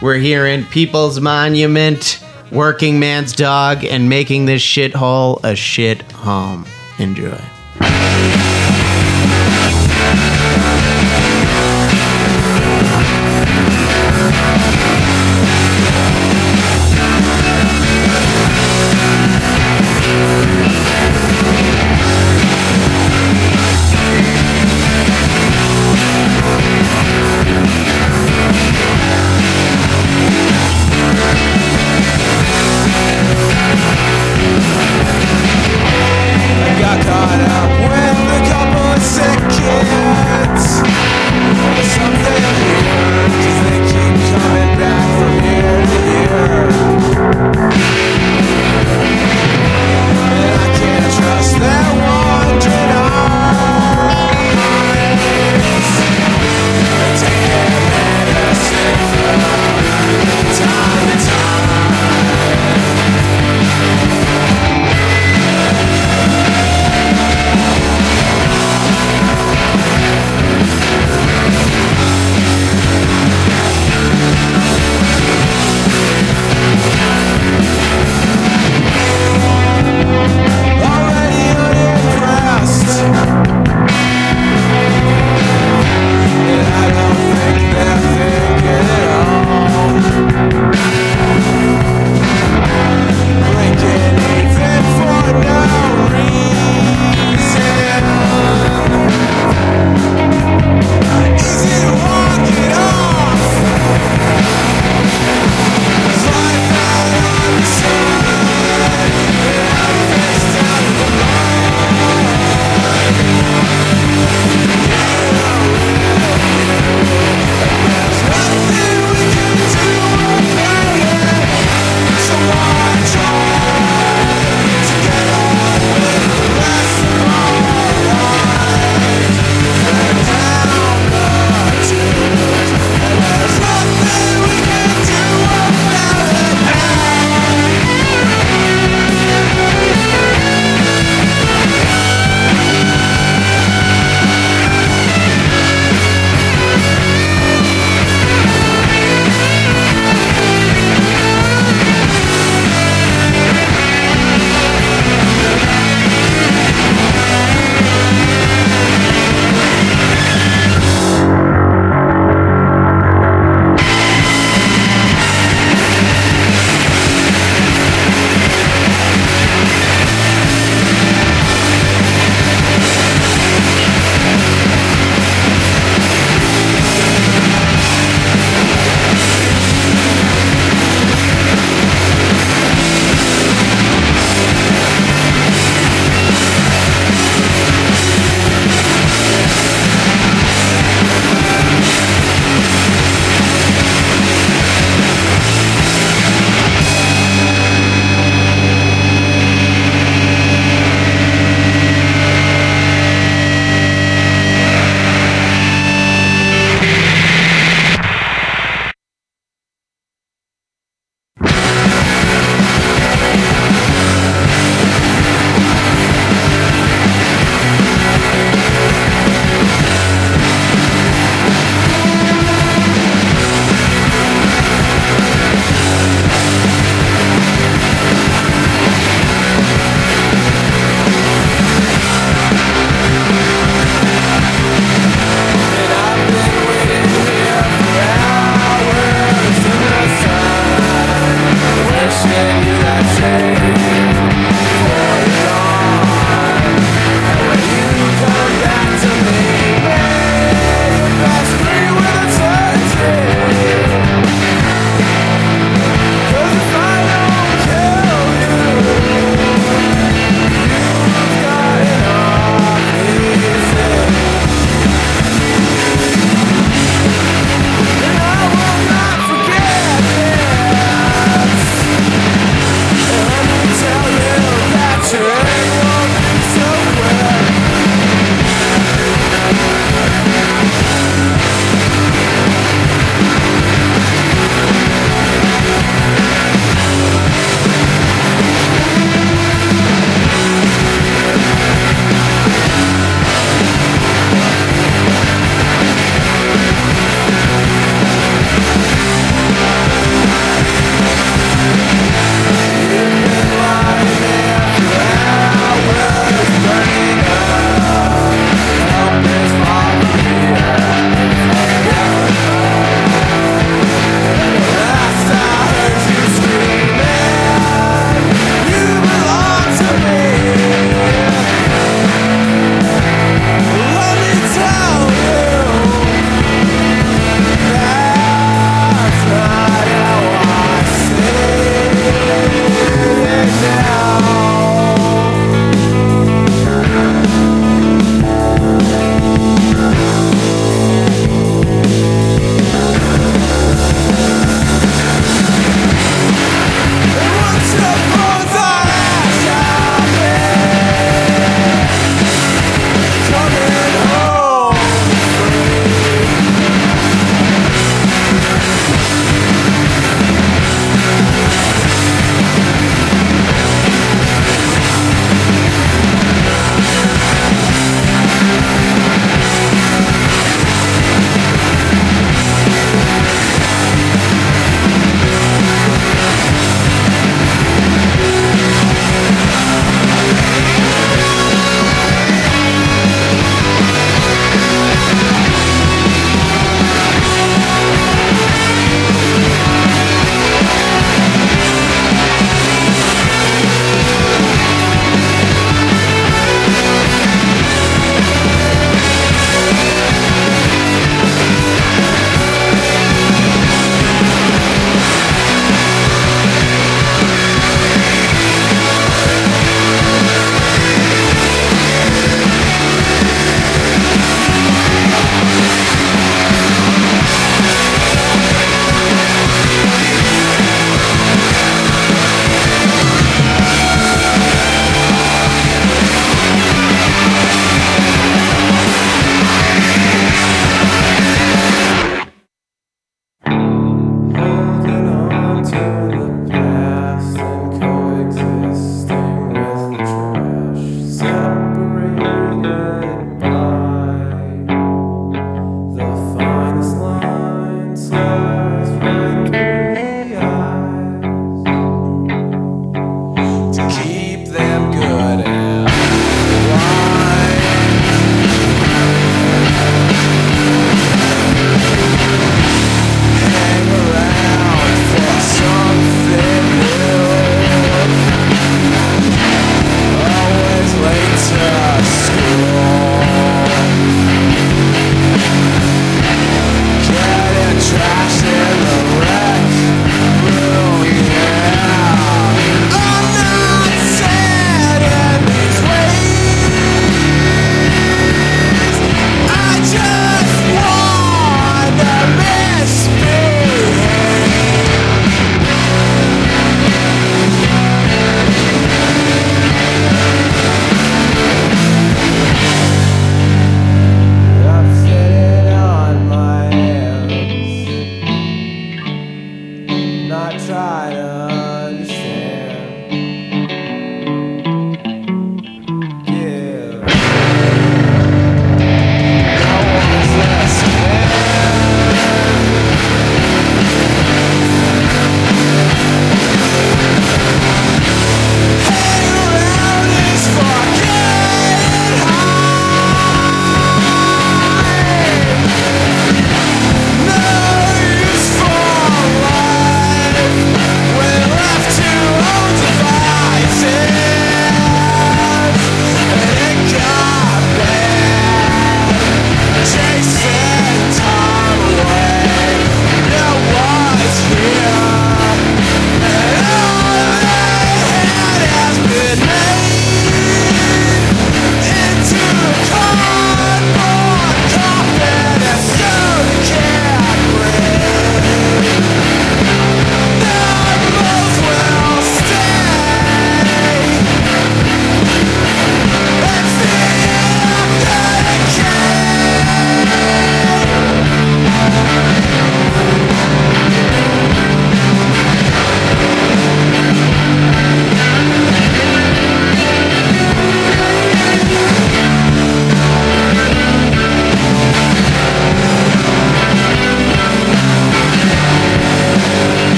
[0.00, 6.64] We're hearing People's Monument, Working Man's Dog, and making this shithole a shit home.
[6.98, 7.38] Enjoy.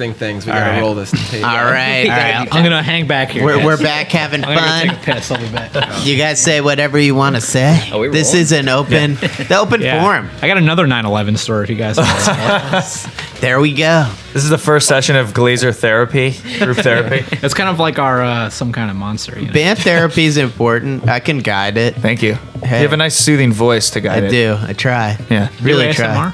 [0.00, 0.46] Interesting things.
[0.46, 0.80] We gotta All right.
[0.80, 1.44] roll this tape.
[1.44, 2.04] All right.
[2.04, 3.44] All right, I'm gonna hang back here.
[3.44, 5.14] We're, we're back having I'm gonna take fun.
[5.14, 5.30] a piss.
[5.30, 5.68] I'll be back.
[6.08, 7.90] You guys say whatever you want to say.
[7.92, 8.42] Are this rolling?
[8.42, 10.00] is an open, the open Yeah.
[10.02, 10.30] forum.
[10.40, 11.98] I got another 9/11 story if you guys.
[13.40, 14.10] There we go.
[14.32, 17.24] This is the first session of Glazer therapy, group therapy.
[17.40, 19.38] it's kind of like our uh, some kind of monster.
[19.38, 19.52] You know?
[19.52, 21.08] Band therapy is important.
[21.08, 21.94] I can guide it.
[21.94, 22.34] Thank you.
[22.64, 22.78] Hey.
[22.78, 24.26] You have a nice soothing voice to I guide it.
[24.26, 24.56] I do.
[24.60, 25.16] I try.
[25.30, 25.50] Yeah.
[25.62, 26.32] Really Do try.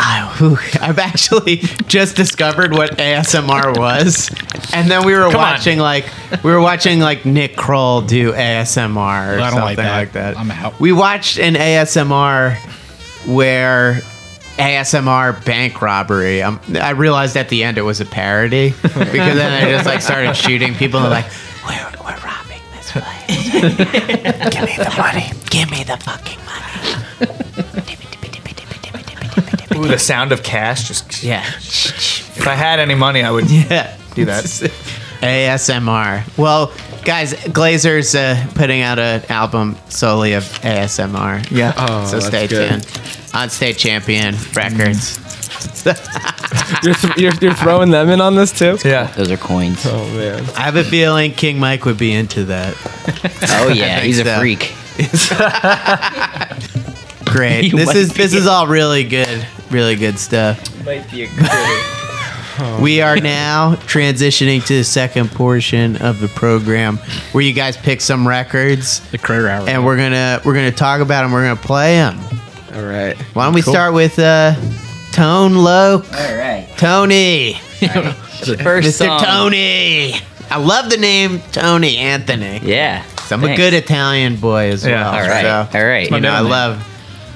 [0.00, 0.02] ASMR?
[0.02, 4.30] I, whew, I've actually just discovered what ASMR was,
[4.74, 5.52] and then we were Come on.
[5.52, 6.06] watching like
[6.42, 10.34] we were watching like Nick Kroll do ASMR or I don't something like like that.
[10.34, 10.38] that.
[10.38, 10.78] I'm out.
[10.80, 12.56] We watched an ASMR
[13.26, 14.00] where
[14.56, 16.42] ASMR bank robbery.
[16.42, 20.00] Um, I realized at the end it was a parody because then I just like
[20.02, 21.26] started shooting people and like
[21.66, 23.52] we're we're robbing this place.
[24.50, 25.32] Give me the money.
[25.50, 26.99] Give me the fucking money.
[29.74, 30.88] Ooh, the sound of cash.
[30.88, 31.42] Just Yeah.
[31.46, 33.96] if I had any money, I would Yeah.
[34.14, 34.44] do that.
[35.20, 36.24] ASMR.
[36.38, 36.72] Well,
[37.04, 41.46] guys, Glazer's uh, putting out an album solely of ASMR.
[41.50, 41.74] Yeah.
[41.76, 42.82] Oh, so that's stay good.
[42.82, 42.86] tuned.
[43.34, 45.18] On State Champion Records.
[46.82, 48.78] You're, th- you're, you're throwing them in on this too?
[48.84, 49.06] Yeah.
[49.12, 49.84] Those are coins.
[49.86, 50.42] Oh man.
[50.56, 52.74] I have a feeling King Mike would be into that.
[53.50, 54.38] Oh yeah, think he's a so.
[54.38, 54.74] freak.
[57.30, 57.72] Great.
[57.74, 58.18] This is be.
[58.22, 60.58] this is all really good, really good stuff.
[60.84, 61.46] Might be a critter.
[62.82, 66.98] We are now transitioning to the second portion of the program
[67.32, 69.66] where you guys pick some records The Critter Hour.
[69.66, 71.32] and we're gonna we're gonna talk about them.
[71.32, 72.18] We're gonna play them.
[72.74, 73.16] All right.
[73.34, 74.56] Why don't we start with uh,
[75.12, 76.04] Tone Loc?
[76.12, 76.68] All right.
[76.76, 77.54] Tony.
[78.40, 79.06] The first Mr.
[79.06, 79.20] song.
[79.22, 80.14] Tony.
[80.50, 82.58] I love the name Tony Anthony.
[82.62, 83.04] Yeah.
[83.26, 83.60] So I'm a thanks.
[83.60, 85.02] good Italian boy as Yeah.
[85.10, 85.14] well.
[85.22, 85.42] All right.
[85.72, 86.10] So, All right.
[86.10, 86.86] You know, I love.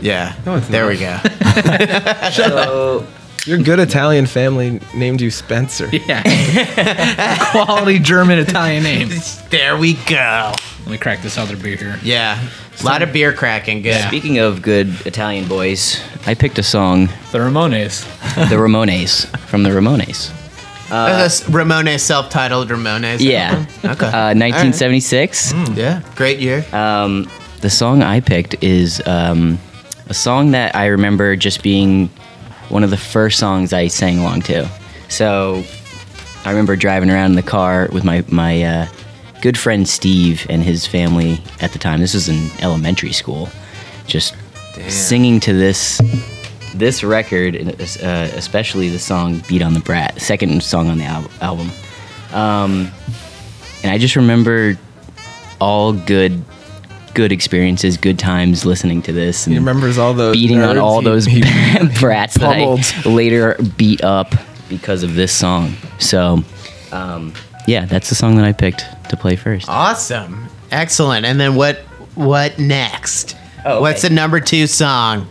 [0.00, 0.34] Yeah.
[0.46, 0.90] it's there not.
[0.90, 1.16] we go.
[2.30, 3.06] Shut So,
[3.46, 5.88] Your good Italian family named you Spencer.
[5.92, 7.50] yeah.
[7.50, 9.10] Quality German Italian name.
[9.50, 10.52] there we go.
[10.80, 11.98] Let me crack this other beer here.
[12.02, 12.42] Yeah.
[12.80, 13.82] A lot of beer cracking.
[13.82, 13.90] Good.
[13.90, 14.08] Yeah.
[14.08, 18.02] speaking of good Italian boys, I picked a song, The Ramones.
[18.50, 20.32] the Ramones, from the Ramones.
[20.90, 23.20] That's a Ramones self-titled Ramones.
[23.20, 23.64] Yeah.
[23.84, 24.06] Okay.
[24.06, 25.52] Uh, 1976.
[25.74, 26.02] yeah.
[26.16, 26.64] Great year.
[26.72, 27.28] Um,
[27.60, 29.58] the song I picked is um,
[30.06, 32.08] a song that I remember just being
[32.68, 34.68] one of the first songs I sang along to.
[35.08, 35.62] So
[36.44, 38.86] I remember driving around in the car with my my uh,
[39.40, 42.00] good friend Steve and his family at the time.
[42.00, 43.48] This was in elementary school,
[44.06, 44.34] just
[44.88, 46.00] singing to this
[46.74, 51.30] this record, uh, especially the song "Beat on the Brat," second song on the al-
[51.40, 51.70] album.
[52.32, 52.90] Um,
[53.82, 54.76] and I just remember
[55.60, 56.42] all good
[57.14, 59.46] good experiences, good times listening to this.
[59.46, 61.40] And He remembers all those beating on all he- those he-
[62.00, 62.56] brats that.
[62.58, 64.34] I later beat up
[64.68, 65.74] because of this song.
[65.98, 66.42] So,
[66.92, 67.32] um,
[67.66, 69.68] yeah, that's the song that I picked to play first.
[69.68, 70.48] Awesome.
[70.70, 71.24] Excellent.
[71.24, 71.78] And then what?
[72.16, 73.36] What next?
[73.64, 73.80] Oh, okay.
[73.80, 75.26] What's the number two song?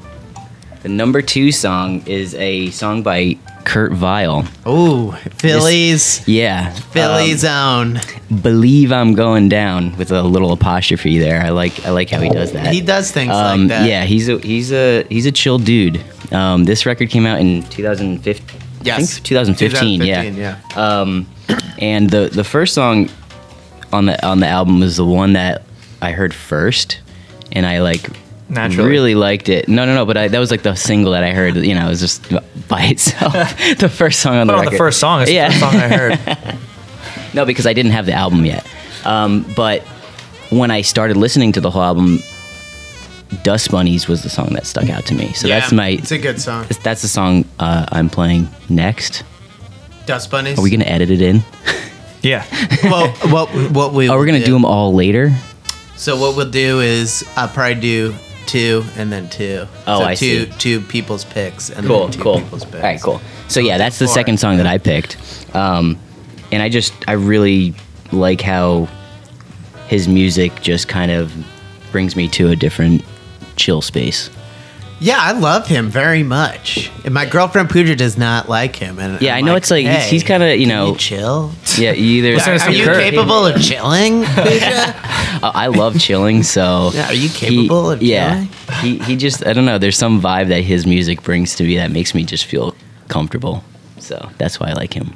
[0.81, 4.45] The number two song is a song by Kurt Vile.
[4.65, 6.27] Oh, Phillies.
[6.27, 7.97] Yeah, Philly's own.
[7.97, 11.41] um, b'lieve I'm goin down with a little apostrophe there.
[11.41, 12.73] I like I like how he does that.
[12.73, 13.89] He does things Um, like that.
[13.89, 16.01] Yeah, he's a he's a he's a chill dude.
[16.31, 18.45] Um, this record came out in 2015.
[18.59, 19.13] I Yes.
[19.13, 19.99] think 2015.
[20.01, 20.59] 2015, yeah.
[20.75, 21.25] Um,
[21.79, 23.09] and the the first song
[23.93, 25.63] on the on the album was the one that
[26.01, 26.99] I heard first,
[27.53, 28.09] and I like
[28.53, 28.89] Naturally.
[28.89, 29.67] really liked it.
[29.67, 30.05] No, no, no.
[30.05, 31.55] But I, that was like the single that I heard.
[31.55, 32.29] You know, it was just
[32.67, 33.33] by itself.
[33.77, 34.73] the first song on the Put on record.
[34.73, 35.21] the first song.
[35.23, 35.47] It's Yeah.
[35.49, 36.57] the first song I heard.
[37.35, 38.63] No, because I didn't have the album yet.
[39.05, 39.81] Um, but
[40.51, 42.19] when I started listening to the whole album,
[43.41, 45.33] Dust Bunnies was the song that stuck out to me.
[45.33, 46.67] So Yeah, that's my It's a good song.
[46.83, 49.23] that's the song uh, I'm playing next.
[50.05, 50.59] Dust bunnies.
[50.59, 51.41] Are we gonna edit it in?
[52.21, 52.45] Yeah.
[52.83, 55.35] well, what what we Oh, we're gonna do them all later.
[55.97, 58.15] So what we'll do is I'll probably do
[58.53, 59.65] two and then two.
[59.87, 60.51] Oh, so I two, see.
[60.59, 62.39] Two people's picks and Cool, then two cool.
[62.39, 62.75] people's picks.
[62.75, 63.21] All right, cool.
[63.47, 64.13] So yeah, that's the Four.
[64.13, 65.17] second song that I picked,
[65.55, 65.97] um,
[66.51, 67.73] and I just I really
[68.11, 68.87] like how
[69.87, 71.33] his music just kind of
[71.91, 73.03] brings me to a different
[73.55, 74.29] chill space.
[74.99, 76.89] Yeah, I love him very much.
[77.03, 78.99] And my girlfriend Pooja does not like him.
[78.99, 80.91] And Yeah, I'm I know it's like he's, hey, he's kind of you can know
[80.91, 81.51] you chill.
[81.77, 84.95] yeah either Listen to Are you capable of chilling, Pooja?
[85.41, 88.43] I love chilling, so Yeah, are you he- capable of Yeah,
[88.81, 89.77] he he just I don't know.
[89.77, 92.75] There's some vibe that his music brings to me that makes me just feel
[93.07, 93.63] comfortable.
[93.99, 95.13] So that's why I like him.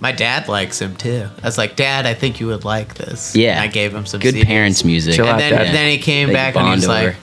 [0.00, 1.28] My dad likes him too.
[1.42, 3.36] I was like, Dad, I think you would like this.
[3.36, 4.44] Yeah, And I gave him some good CDs.
[4.46, 5.14] parents music.
[5.14, 5.74] Chill And out, then, Dad.
[5.74, 7.16] then he came They back and he was bond like, over.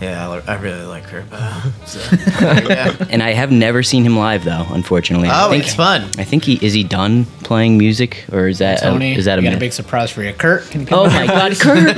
[0.00, 1.24] Yeah, I I really like her.
[1.30, 1.40] But,
[1.86, 2.00] so,
[2.68, 2.94] yeah.
[3.10, 5.28] And I have never seen him live though, unfortunately.
[5.28, 6.02] I Oh, think, it's fun.
[6.18, 9.38] I think he is he done playing music or is that Tony, a, is that
[9.38, 10.32] a got a big surprise for you.
[10.32, 11.96] Kurt, can you come Oh my God, Kurt!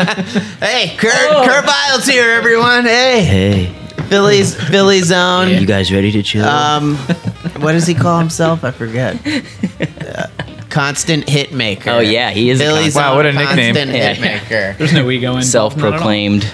[0.60, 2.84] Hey, Kurt, Kurt Vile's here, everyone.
[2.84, 5.48] Hey, hey, Philly's Philly Zone.
[5.48, 6.44] you guys ready to chill?
[6.44, 6.96] Um,
[7.60, 8.62] what does he call himself?
[8.62, 9.16] I forget.
[10.06, 10.26] Uh,
[10.68, 11.90] constant hit maker.
[11.90, 13.74] Oh, yeah, he is a Philly's Wow, what a nickname.
[13.74, 14.12] Constant Yeah.
[14.12, 14.74] hit maker.
[14.78, 16.46] There's no ego in Self-proclaimed.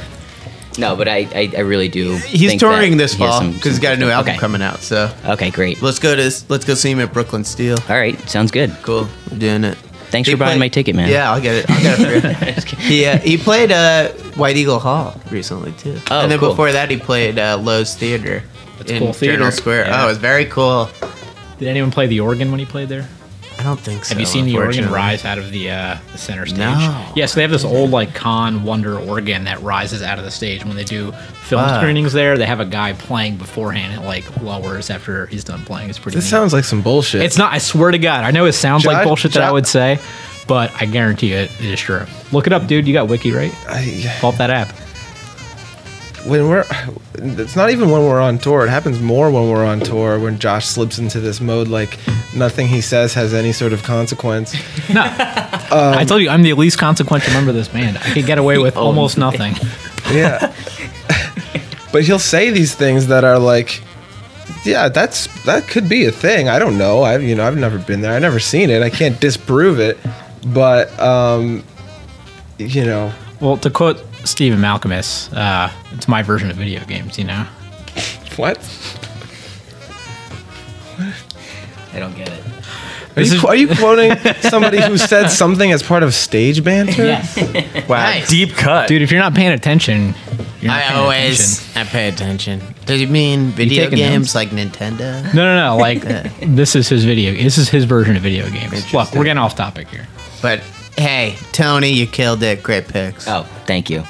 [0.78, 2.16] No, but I, I, I really do.
[2.16, 4.38] He's think touring that this fall because he has got a new album okay.
[4.38, 4.80] coming out.
[4.80, 5.82] So Okay, great.
[5.82, 7.78] let's go to let's go see him at Brooklyn Steel.
[7.88, 8.74] All right, sounds good.
[8.82, 9.76] Cool, we're doing it.
[10.10, 11.08] Thanks He for buying played- my ticket, man.
[11.08, 11.70] Yeah, I'll get it.
[11.70, 12.76] I'll get it for you.
[12.88, 15.98] he uh, he played uh, White Eagle Hall recently too.
[16.10, 16.50] Oh, and then cool.
[16.50, 18.42] before that, he played uh, Loew's Theater
[18.78, 19.36] That's in cool theater.
[19.36, 19.86] Journal Square.
[19.86, 20.02] Yeah.
[20.02, 20.88] Oh, it was very cool.
[21.58, 23.08] Did anyone play the organ when he played there?
[23.62, 24.14] I don't think so.
[24.14, 26.58] Have you seen the organ rise out of the, uh, the center stage?
[26.58, 27.12] No.
[27.14, 30.32] Yeah, so they have this old like Con Wonder organ that rises out of the
[30.32, 30.64] stage.
[30.64, 31.80] When they do film Fuck.
[31.80, 33.94] screenings there, they have a guy playing beforehand.
[33.94, 35.90] and like lowers after he's done playing.
[35.90, 36.16] It's pretty.
[36.16, 36.30] This neat.
[36.30, 37.22] sounds like some bullshit.
[37.22, 37.52] It's not.
[37.52, 38.24] I swear to God.
[38.24, 39.98] I know it sounds like Josh- bullshit that I Josh- would say,
[40.48, 42.04] but I guarantee you it is true.
[42.32, 42.88] Look it up, dude.
[42.88, 43.54] You got Wiki, right?
[43.68, 44.74] I, Pull up that app.
[46.26, 46.64] When we're
[47.14, 48.64] it's not even when we're on tour.
[48.66, 51.98] It happens more when we're on tour when josh slips into this mode like
[52.34, 54.54] nothing he says has any sort of consequence.
[54.92, 55.02] No.
[55.04, 57.96] I told you, I'm the least consequential member of this band.
[57.96, 59.54] I could get away with almost nothing.
[60.12, 60.54] yeah.
[61.92, 63.82] But he'll say these things that are like
[64.64, 66.48] yeah that's that could be a thing.
[66.48, 67.02] I don't know.
[67.02, 68.12] I've you know i've never been there.
[68.12, 68.82] I've never seen it.
[68.82, 69.98] I can't disprove it.
[70.46, 71.64] But um
[72.58, 73.12] you know.
[73.40, 77.46] Well, to quote Stephen Malkmus, uh, it's my version of video games, you know?
[78.36, 78.56] what
[81.92, 82.42] I don't get it.
[83.16, 87.04] are you, is- are you quoting somebody who said something as part of stage banter
[87.04, 87.36] Yes.
[87.88, 88.30] Wow, Nice.
[88.30, 88.88] deep cut.
[88.88, 90.14] Dude, if you're not paying attention,
[90.60, 91.80] you're not I paying always attention.
[91.82, 92.60] I pay attention.
[92.86, 94.34] Does he mean video taking games notes?
[94.34, 95.22] like Nintendo?
[95.34, 95.76] No, no, no.
[95.76, 96.02] Like,
[96.40, 97.32] this is his video.
[97.34, 98.94] This is his version of video games.
[98.94, 100.06] Look, we're getting off topic here.
[100.40, 100.62] But
[100.96, 102.62] hey, Tony, you killed it.
[102.62, 103.26] Great picks.
[103.28, 104.04] Oh, thank you.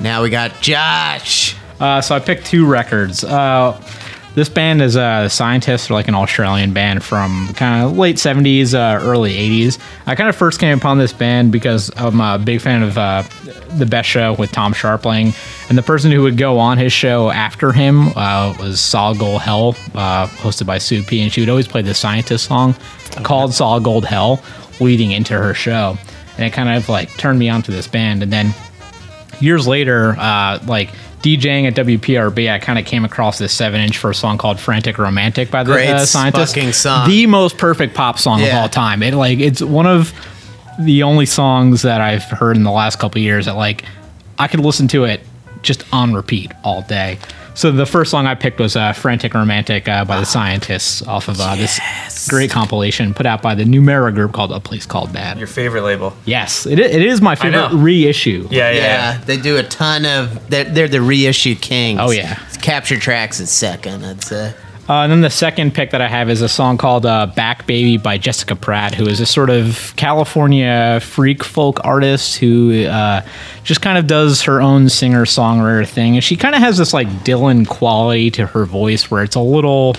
[0.00, 1.56] Now we got Josh.
[1.80, 3.24] Uh, so I picked two records.
[3.24, 3.80] Uh,
[4.34, 8.16] this band is uh, the Scientists, are like an Australian band from kind of late
[8.16, 9.80] 70s, uh, early 80s.
[10.06, 13.24] I kind of first came upon this band because I'm a big fan of uh,
[13.76, 15.34] The Best Show with Tom Scharpling.
[15.68, 19.42] And the person who would go on his show after him uh, was Solid Gold
[19.42, 21.20] Hell, uh, hosted by Sue P.
[21.20, 22.76] And she would always play the Scientist song
[23.24, 24.40] called Solid Gold Hell
[24.80, 25.98] leading into her show.
[26.38, 28.22] And it kind of like turned me onto this band.
[28.22, 28.54] And then
[29.40, 30.90] years later, uh, like
[31.22, 34.60] DJing at WPRB, I kind of came across this seven inch for a song called
[34.60, 36.54] "Frantic Romantic" by the Great uh, Scientists.
[36.54, 37.08] fucking song.
[37.08, 39.02] the most perfect pop song of all time.
[39.02, 40.12] It like it's one of
[40.78, 43.84] the only songs that I've heard in the last couple of years that like
[44.38, 45.20] I could listen to it
[45.62, 47.18] just on repeat all day.
[47.58, 51.26] So the first song I picked was uh, "Frantic Romantic" uh, by the Scientists off
[51.26, 51.80] of uh, this
[52.28, 55.82] great compilation put out by the Numero group called "A Place Called Bad." Your favorite
[55.82, 56.16] label.
[56.24, 58.46] Yes, it, it is my favorite reissue.
[58.48, 59.18] Yeah, Yeah, yeah.
[59.24, 60.48] they do a ton of.
[60.48, 61.98] They're, they're the reissue kings.
[62.00, 62.36] Oh, yeah.
[62.62, 64.04] capture tracks is second.
[64.04, 64.54] I'd say.
[64.88, 67.66] Uh, and then the second pick that I have is a song called uh, Back
[67.66, 73.20] Baby by Jessica Pratt, who is a sort of California freak folk artist who uh,
[73.64, 76.14] just kind of does her own singer songwriter thing.
[76.14, 79.40] And she kind of has this like Dylan quality to her voice where it's a
[79.40, 79.94] little.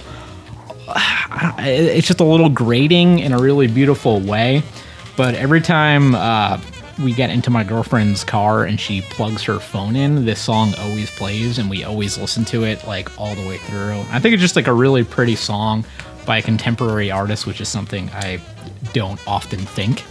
[1.62, 4.64] It's just a little grating in a really beautiful way.
[5.16, 6.60] But every time uh,
[7.04, 11.10] we get into my girlfriend's car and she plugs her phone in, this song always
[11.12, 14.04] plays and we always listen to it like all the way through.
[14.12, 15.86] I think it's just like a really pretty song
[16.26, 18.42] by a contemporary artist, which is something I
[18.94, 20.04] don't often think.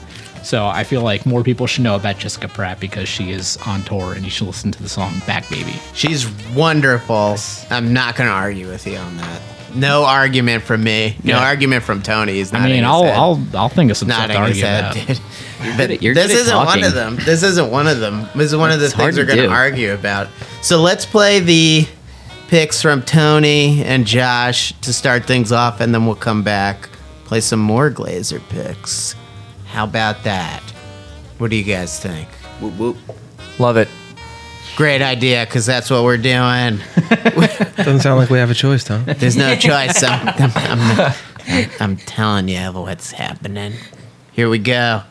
[0.43, 3.82] So I feel like more people should know about Jessica Pratt because she is on
[3.82, 5.74] tour and you should listen to the song Back Baby.
[5.95, 7.36] She's wonderful.
[7.70, 9.43] I'm not going to argue with you on that.
[9.75, 11.16] No argument from me.
[11.23, 11.45] No Yeah.
[11.45, 12.35] argument from Tony.
[12.35, 13.14] He's I nodding mean, I'll, head.
[13.16, 15.07] I'll I'll think of some stuff to argue head, about.
[15.07, 15.21] dude.
[15.62, 17.16] good But you're this good at isn't one of them.
[17.16, 18.29] This isn't one of them.
[18.35, 20.29] This is one of the It's things we're to going to argue about.
[20.62, 21.87] So let's play the
[22.49, 26.89] picks from Tony and Josh to start things off, and then we'll come back
[27.25, 29.14] play some more Glazer picks.
[29.66, 30.62] How about that?
[31.37, 32.27] What do you guys think?
[32.61, 32.97] Whoop, whoop.
[33.59, 33.89] Love it.
[34.79, 36.79] Great idea, because that's what we're doing.
[37.76, 40.05] doesn't sound like we have a choice tom There's no choice.
[40.05, 43.72] I'm, I'm, I'm, I'm telling you what's happening.
[44.31, 45.03] Here we go.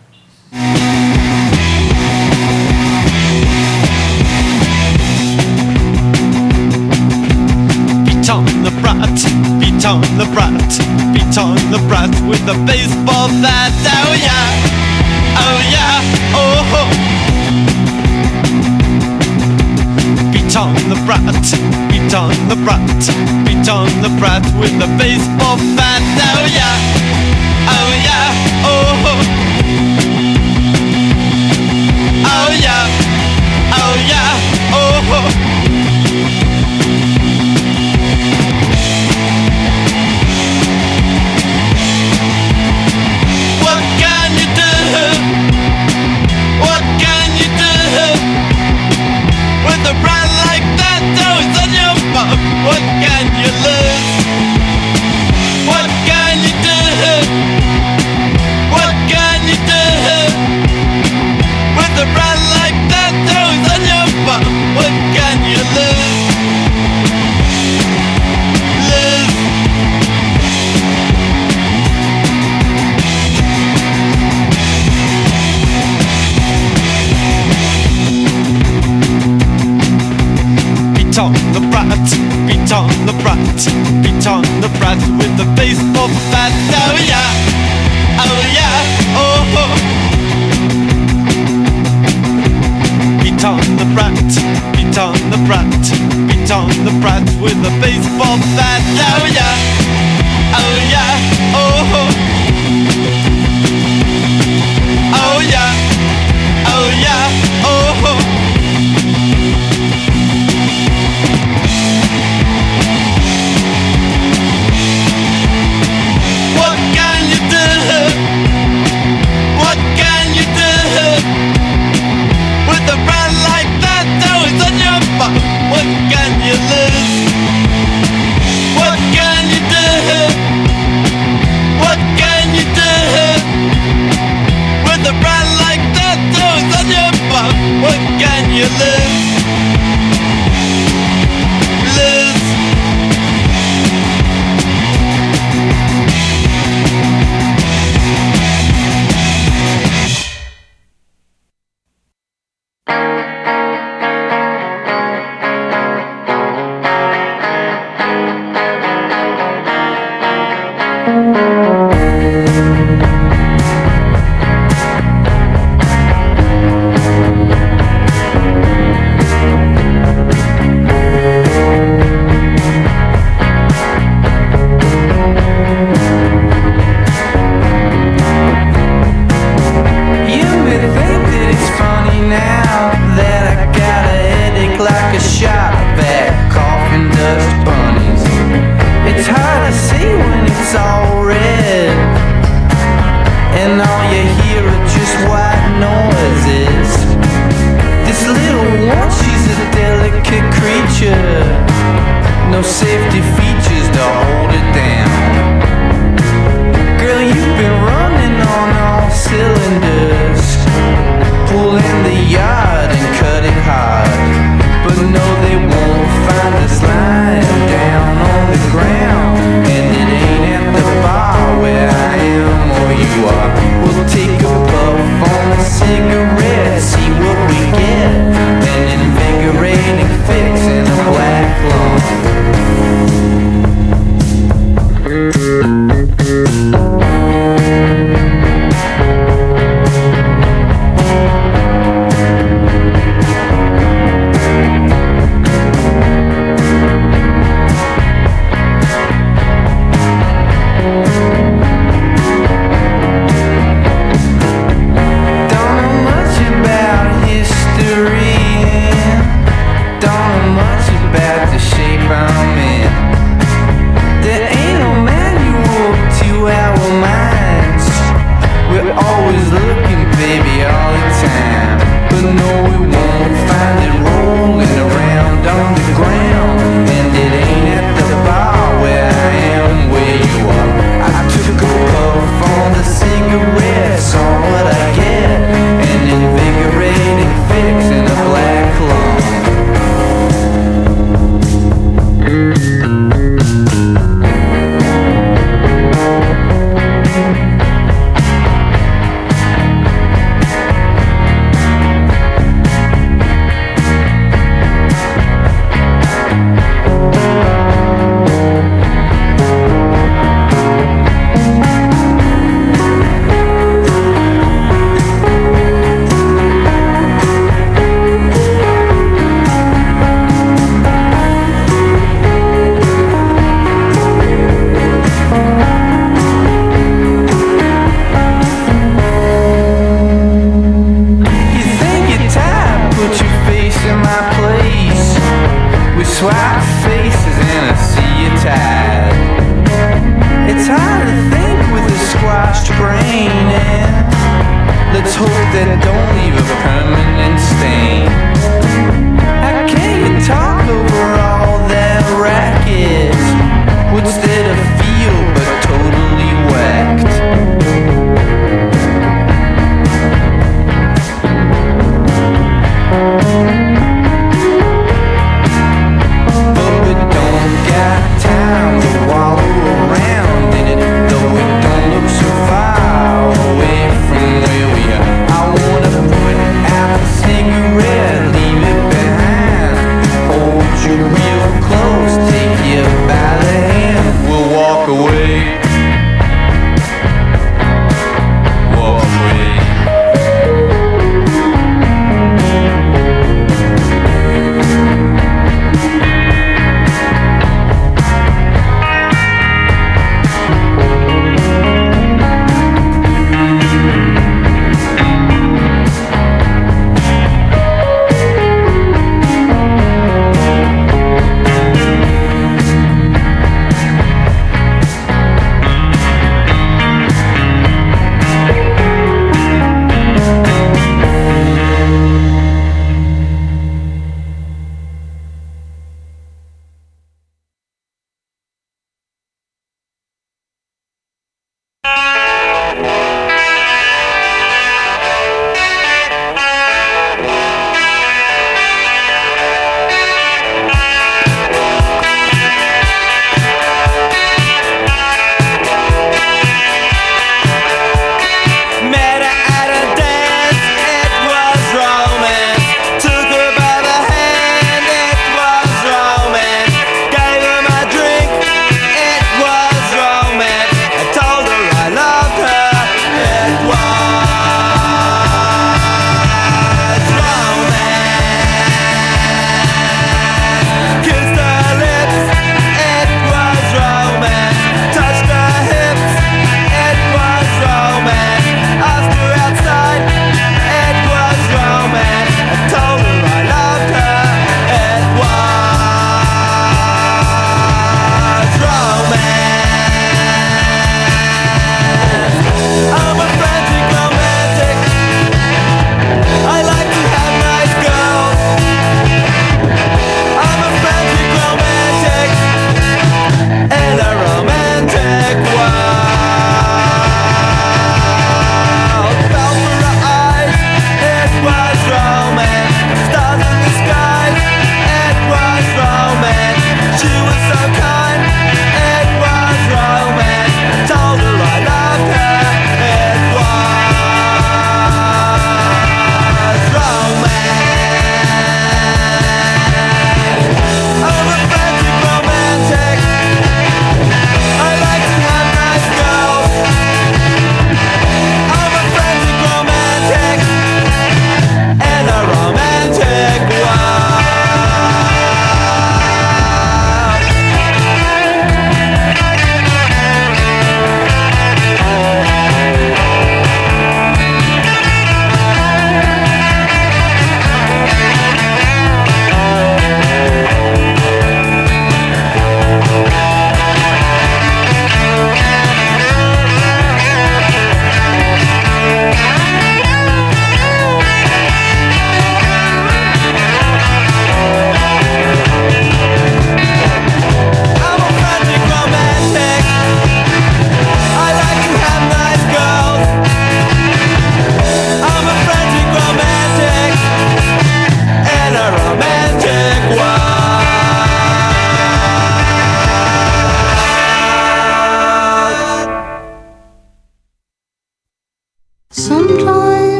[97.47, 98.37] With the baseball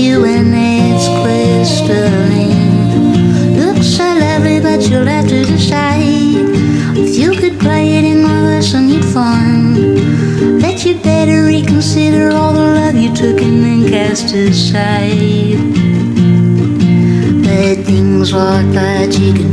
[0.00, 2.56] you in its crystalline.
[3.56, 6.00] Looks so lovely, but you'll have to decide
[6.96, 9.76] if you could play it in reverse and you'd find
[10.62, 15.58] that you'd better reconsider all the love you took and then cast aside.
[17.44, 19.49] But things like that you can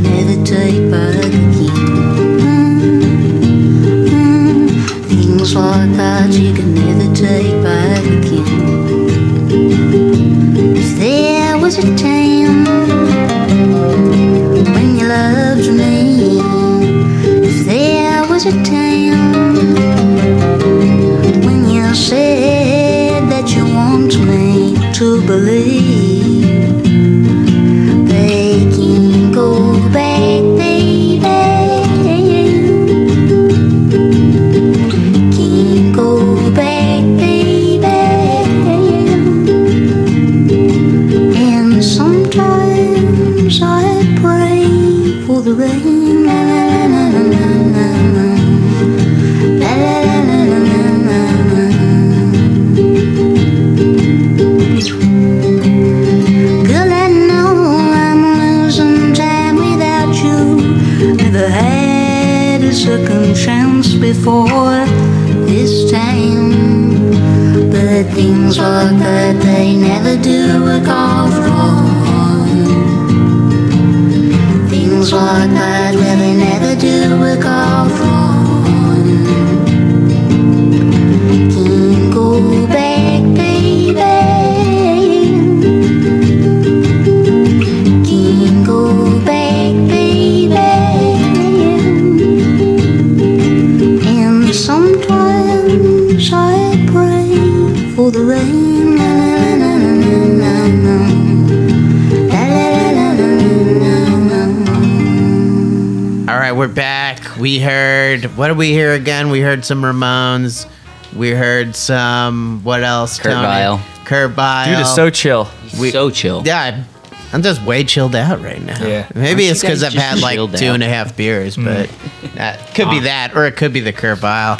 [107.38, 109.30] We heard what did we hear again?
[109.30, 110.68] We heard some Ramones.
[111.16, 113.18] We heard some what else?
[113.18, 113.46] Kurt Tony?
[113.46, 113.80] Vile.
[114.04, 114.76] Kurt Vile.
[114.76, 115.48] Dude is so chill.
[115.80, 116.42] We- so chill.
[116.44, 116.84] Yeah, I'm-
[117.32, 118.82] I'm just way chilled out right now.
[118.84, 119.06] Yeah.
[119.14, 120.74] Maybe Aren't it's because I've had like chilled two out?
[120.74, 121.64] and a half beers, mm.
[121.64, 124.58] but that could be that, or it could be the Kurt Vile.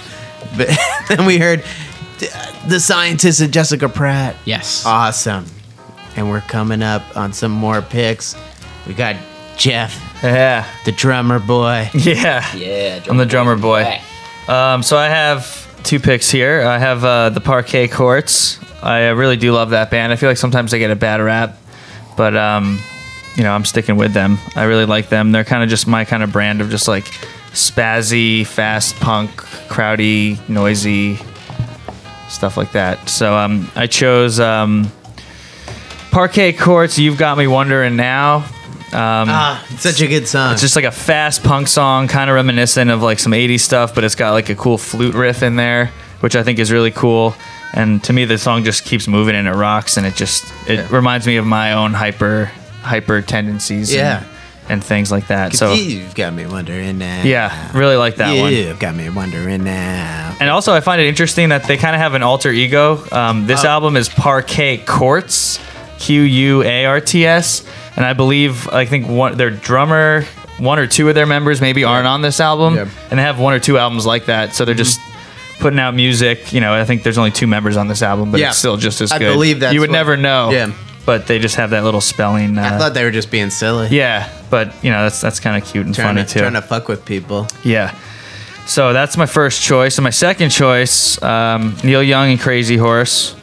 [0.56, 0.68] But
[1.08, 1.64] then we heard
[2.68, 4.36] the scientist and Jessica Pratt.
[4.44, 4.84] Yes.
[4.84, 5.46] Awesome.
[6.14, 8.36] And we're coming up on some more picks.
[8.86, 9.16] We got
[9.56, 10.66] Jeff, Yeah.
[10.84, 11.90] the drummer boy.
[11.94, 12.56] Yeah.
[12.56, 14.00] Yeah, I'm the drummer boy.
[14.48, 16.62] Um, so I have two picks here.
[16.62, 18.58] I have uh, the Parquet Courts.
[18.82, 20.12] I uh, really do love that band.
[20.12, 21.58] I feel like sometimes they get a bad rap,
[22.16, 22.78] but um,
[23.36, 24.38] you know I'm sticking with them.
[24.54, 25.32] I really like them.
[25.32, 27.04] They're kind of just my kind of brand of just like
[27.52, 29.30] spazzy, fast punk,
[29.68, 31.18] crowdy, noisy
[32.28, 33.08] stuff like that.
[33.08, 34.90] So um, I chose um,
[36.10, 36.98] Parquet Courts.
[36.98, 38.46] You've got me wondering now.
[38.92, 40.52] Um, Ah, such a good song.
[40.52, 43.94] it's just like a fast punk song, kind of reminiscent of like some 80s stuff,
[43.94, 46.90] but it's got like a cool flute riff in there, which I think is really
[46.90, 47.34] cool.
[47.74, 50.90] And to me, the song just keeps moving and it rocks, and it just it
[50.90, 52.50] reminds me of my own hyper
[52.82, 54.18] hyper tendencies, Yeah.
[54.20, 54.26] and,
[54.70, 55.54] and things like that.
[55.54, 57.22] So you've got me wondering now.
[57.24, 58.52] yeah, really like that one.
[58.54, 60.34] You've got me wondering now.
[60.40, 63.04] And also, I find it interesting that they kind of have an alter ego.
[63.12, 63.68] Um, this Oh.
[63.68, 65.58] album is Parkay Quarts,
[65.98, 67.64] Q U A R T S,
[67.96, 70.22] and I believe I think one their drummer,
[70.58, 73.54] one or two of their members maybe aren't on this album, and they have one
[73.54, 74.54] or two albums like that.
[74.54, 75.00] So they're just
[75.60, 76.52] putting out music.
[76.52, 78.48] You know, I think there's only two members on this album, but Yeah.
[78.50, 79.32] it's still just as I good.
[79.32, 80.50] believe that's you would what- never know.
[80.50, 80.70] Yeah.
[81.04, 82.58] But they just have that little spelling.
[82.58, 83.88] Uh, I thought they were just being silly.
[83.90, 86.40] yeah, but you know that's that's kind of cute and trying funny to, too.
[86.40, 87.46] trying to fuck with people.
[87.64, 87.94] Yeah.
[88.66, 89.96] So that's my first choice.
[89.96, 93.34] And my second choice, um, Neil Young and Crazy Horse.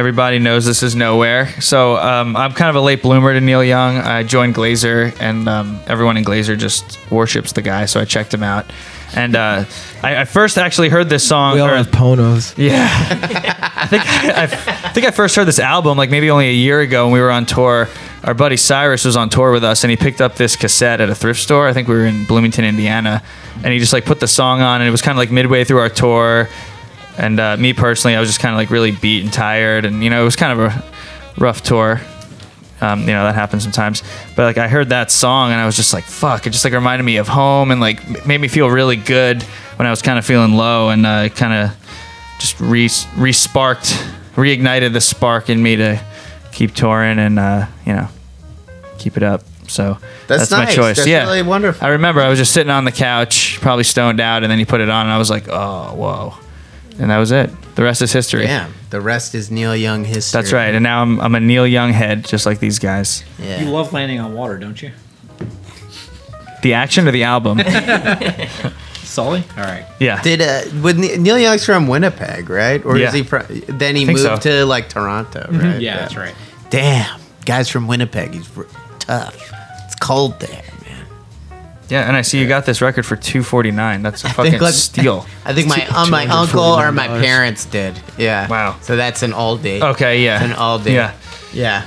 [0.00, 1.48] Everybody knows this is nowhere.
[1.60, 3.98] So um, I'm kind of a late bloomer to Neil Young.
[3.98, 7.84] I joined Glazer, and um, everyone in Glazer just worships the guy.
[7.84, 8.64] So I checked him out.
[9.14, 9.66] And uh,
[10.02, 11.52] I, I first actually heard this song.
[11.52, 12.54] We all or- have ponos.
[12.56, 12.88] yeah,
[13.76, 14.46] I think I, I
[14.92, 17.30] think I first heard this album like maybe only a year ago when we were
[17.30, 17.86] on tour.
[18.24, 21.10] Our buddy Cyrus was on tour with us, and he picked up this cassette at
[21.10, 21.68] a thrift store.
[21.68, 23.22] I think we were in Bloomington, Indiana,
[23.62, 25.64] and he just like put the song on, and it was kind of like midway
[25.64, 26.48] through our tour.
[27.20, 30.02] And uh, me personally, I was just kind of like really beat and tired, and
[30.02, 30.84] you know it was kind of a
[31.38, 32.00] rough tour.
[32.80, 34.02] Um, you know that happens sometimes,
[34.34, 36.72] but like I heard that song and I was just like, "Fuck!" It just like
[36.72, 39.42] reminded me of home and like made me feel really good
[39.76, 41.76] when I was kind of feeling low, and uh, kind of
[42.38, 44.02] just re re-sparked,
[44.34, 46.02] reignited the spark in me to
[46.52, 48.08] keep touring and uh, you know
[48.98, 49.42] keep it up.
[49.68, 50.74] So That's my nice.
[50.74, 50.96] choice.
[50.96, 51.86] That's yeah, really wonderful.
[51.86, 54.64] I remember I was just sitting on the couch, probably stoned out, and then he
[54.64, 56.34] put it on, and I was like, "Oh, whoa!"
[56.98, 57.50] And that was it.
[57.76, 58.44] The rest is history.
[58.44, 60.38] Yeah, The rest is Neil Young history.
[60.40, 60.74] That's right.
[60.74, 63.24] And now I'm, I'm a Neil Young head, just like these guys.
[63.38, 63.62] Yeah.
[63.62, 64.90] You love landing on water, don't you?
[66.62, 67.58] The action or the album?
[69.02, 69.42] Sully?
[69.56, 69.86] All right.
[69.98, 70.20] yeah.
[70.22, 72.84] Did uh, would Ne- Neil Young's from Winnipeg, right?
[72.84, 73.08] Or Yeah.
[73.08, 73.44] is he from?
[73.66, 74.36] Then he moved so.
[74.36, 75.80] to like Toronto, right?
[75.80, 76.34] Yeah, that's right.
[76.68, 78.34] Damn, guys from Winnipeg.
[78.34, 78.48] He's
[79.00, 79.52] tough.
[79.86, 80.69] It's cold there, man.
[81.90, 84.02] Yeah, and I see you got this record for two forty nine.
[84.02, 85.26] That's a I fucking think, like- steal.
[85.44, 88.00] I think my uh, my uncle or my parents did.
[88.16, 88.48] Yeah.
[88.48, 88.76] Wow.
[88.80, 89.80] So that's an oldie.
[89.82, 90.42] Okay, yeah.
[90.44, 90.92] An oldie.
[90.92, 91.14] Yeah,
[91.52, 91.84] Yeah.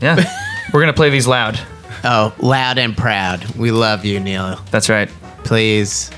[0.00, 0.24] yeah.
[0.72, 1.60] We're gonna play these loud.
[2.04, 3.44] Oh, loud and proud.
[3.56, 4.60] We love you, Neil.
[4.70, 5.08] That's right.
[5.44, 6.10] Please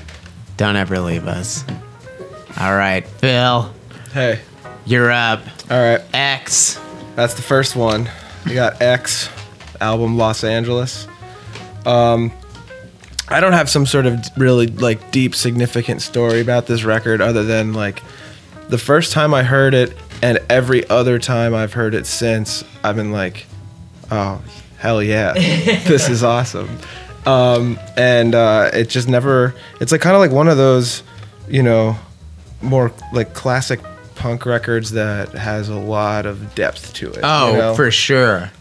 [0.57, 1.63] don't ever leave us.
[2.59, 3.71] All right, Phil,
[4.13, 4.39] Hey.
[4.85, 5.41] you're up.
[5.69, 6.01] All right.
[6.13, 6.79] X.
[7.15, 8.09] That's the first one.
[8.45, 9.29] We got X
[9.79, 11.07] album Los Angeles.
[11.85, 12.31] Um,
[13.29, 17.43] I don't have some sort of really like deep significant story about this record other
[17.43, 18.01] than like
[18.69, 22.95] the first time I heard it and every other time I've heard it since I've
[22.95, 23.45] been like,
[24.11, 24.41] oh
[24.77, 25.33] hell yeah,
[25.87, 26.69] this is awesome.
[27.25, 29.53] Um, and uh, it just never.
[29.79, 31.03] It's like kind of like one of those,
[31.47, 31.97] you know,
[32.61, 33.79] more like classic
[34.15, 37.19] punk records that has a lot of depth to it.
[37.23, 37.75] Oh, you know?
[37.75, 38.51] for sure.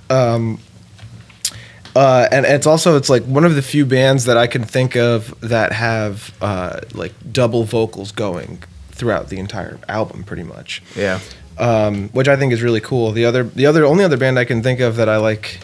[1.98, 4.94] Uh, and it's also it's like one of the few bands that I can think
[4.94, 10.80] of that have uh, like double vocals going throughout the entire album, pretty much.
[10.94, 11.18] Yeah.
[11.58, 13.10] Um, which I think is really cool.
[13.10, 15.58] The other, the other, only other band I can think of that I like,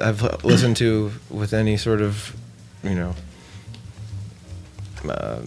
[0.00, 2.36] I've listened to with any sort of,
[2.84, 3.14] you know,
[5.08, 5.40] uh,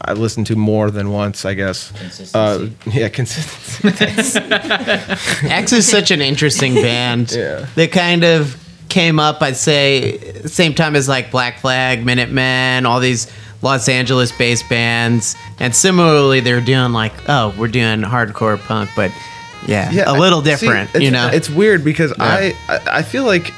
[0.00, 1.92] I've listened to more than once, I guess.
[2.34, 2.98] Uh, Consistency.
[3.00, 4.38] yeah, consistency.
[5.50, 7.32] X is such an interesting band.
[7.36, 7.66] Yeah.
[7.74, 13.00] They kind of came up, I'd say, same time as like Black Flag, Minutemen, all
[13.00, 13.30] these
[13.62, 15.36] Los Angeles based bands.
[15.58, 19.10] And similarly, they're doing like, oh, we're doing hardcore punk, but
[19.66, 21.28] yeah, yeah a little see, different, it's- you know?
[21.28, 23.52] It's weird because I, I I feel like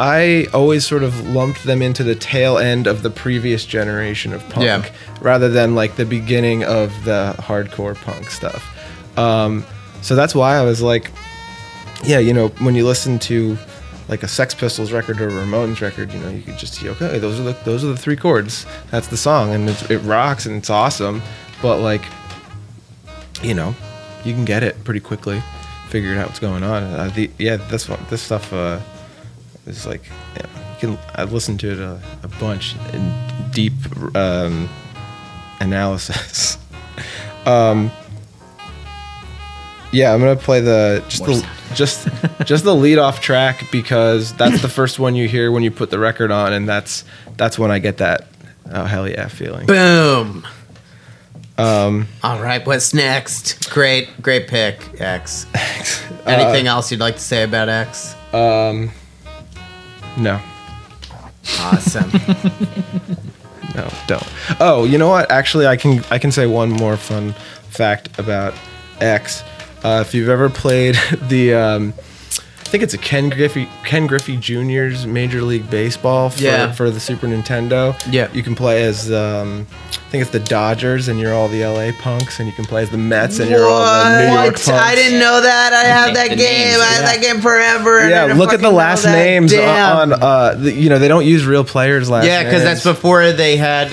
[0.00, 4.48] I always sort of lumped them into the tail end of the previous generation of
[4.48, 4.84] punk, Yeah.
[5.20, 8.64] rather than like the beginning of the hardcore punk stuff.
[9.18, 9.64] Um,
[10.02, 11.10] so that's why I was like,
[12.04, 13.56] yeah, you know, when you listen to
[14.08, 16.88] like a Sex Pistols record or a Ramones record, you know, you could just see,
[16.88, 18.66] okay, those are the those are the three chords.
[18.90, 21.22] That's the song, and it, rocks and it's awesome.
[21.60, 22.02] But like,
[23.42, 23.74] you know,
[24.24, 25.42] you can get it pretty quickly,
[25.88, 26.82] figure out what's going on.
[26.82, 28.80] Uh, the, yeah, this this stuff uh,
[29.66, 30.04] is like,
[30.36, 30.46] yeah,
[30.80, 30.98] you can.
[31.14, 33.12] I've listened to it a, a bunch in
[33.52, 33.74] deep
[34.16, 34.68] um,
[35.60, 36.56] analysis.
[37.46, 37.90] um,
[39.92, 42.08] yeah, I'm gonna play the just the just
[42.44, 45.90] just the lead off track because that's the first one you hear when you put
[45.90, 47.04] the record on, and that's
[47.36, 48.26] that's when I get that
[48.72, 49.66] oh hell yeah feeling.
[49.66, 50.46] Boom.
[51.56, 53.68] Um, All right, what's next?
[53.70, 55.44] Great, great pick, X.
[56.24, 58.14] Anything else you'd like to say about X?
[58.32, 58.92] um,
[60.16, 60.40] no,
[61.58, 62.10] Awesome.
[63.74, 64.22] no, don't.
[64.60, 65.30] Oh, you know what?
[65.32, 67.32] Actually, I can I can say one more fun
[67.70, 68.54] fact about
[69.00, 69.42] X.
[69.84, 70.96] Uh, if you've ever played
[71.28, 76.42] the um, I think it's a Ken Griffey Ken Griffey Jr.'s Major League Baseball for,
[76.42, 76.72] Yeah.
[76.72, 77.98] for the Super Nintendo.
[78.12, 78.30] Yeah.
[78.34, 81.92] you can play as um, I think it's the Dodgers, and you're all the LA
[82.00, 84.68] Punks, and you can play as the Mets, and you're all the New York Punks.
[84.68, 85.72] I didn't know that.
[85.74, 86.80] I have The that names, game.
[86.80, 87.12] I have yeah.
[87.14, 88.08] that game forever.
[88.08, 90.12] Yeah, look at the last names Damn.
[90.12, 90.22] on.
[90.22, 92.24] Uh, the, you know, they don't use real players' last.
[92.26, 93.92] Yeah, because that's before they had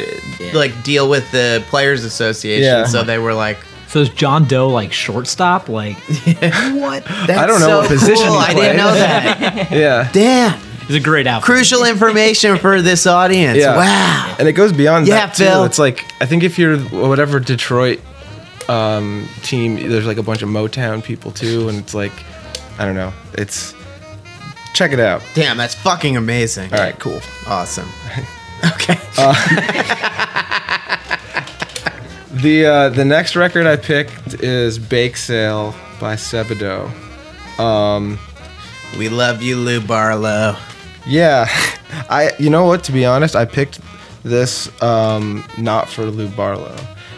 [0.54, 2.64] like deal with the Players Association.
[2.64, 2.86] Yeah.
[2.86, 3.58] So they were like,
[3.96, 5.70] So is John Doe like shortstop?
[5.70, 7.06] Like "What?
[7.06, 8.42] That's I don't know so what position cool.
[8.42, 8.78] he I didn't plays.
[8.78, 9.72] know that.
[9.72, 10.10] Yeah.
[10.12, 11.46] Damn, he's a great outfit.
[11.46, 13.58] crucial information for this audience.
[13.58, 13.78] Yeah.
[13.78, 14.36] Wow.
[14.38, 15.46] And it goes beyond Yeah, that too.
[15.46, 15.64] Phil.
[15.64, 18.02] It's like I think if you're whatever Detroit
[18.68, 22.12] um, team, there's like a bunch of Motown people too, and it's like
[22.78, 23.14] I don't know.
[23.36, 23.74] It's
[24.74, 25.24] check it out.
[25.36, 26.74] Damn, that's fucking amazing.
[26.74, 27.22] All right, cool.
[27.48, 27.88] Awesome.
[28.74, 28.98] Okay.
[32.36, 36.92] The uh, the next record I picked is Bakesale by Sebadoh.
[38.98, 40.58] we love you, Lou Barlow.
[41.08, 41.46] Yeah,
[42.10, 42.84] I you know what?
[42.86, 43.80] To be honest, I picked
[44.24, 46.76] this um, not for Lou Barlow.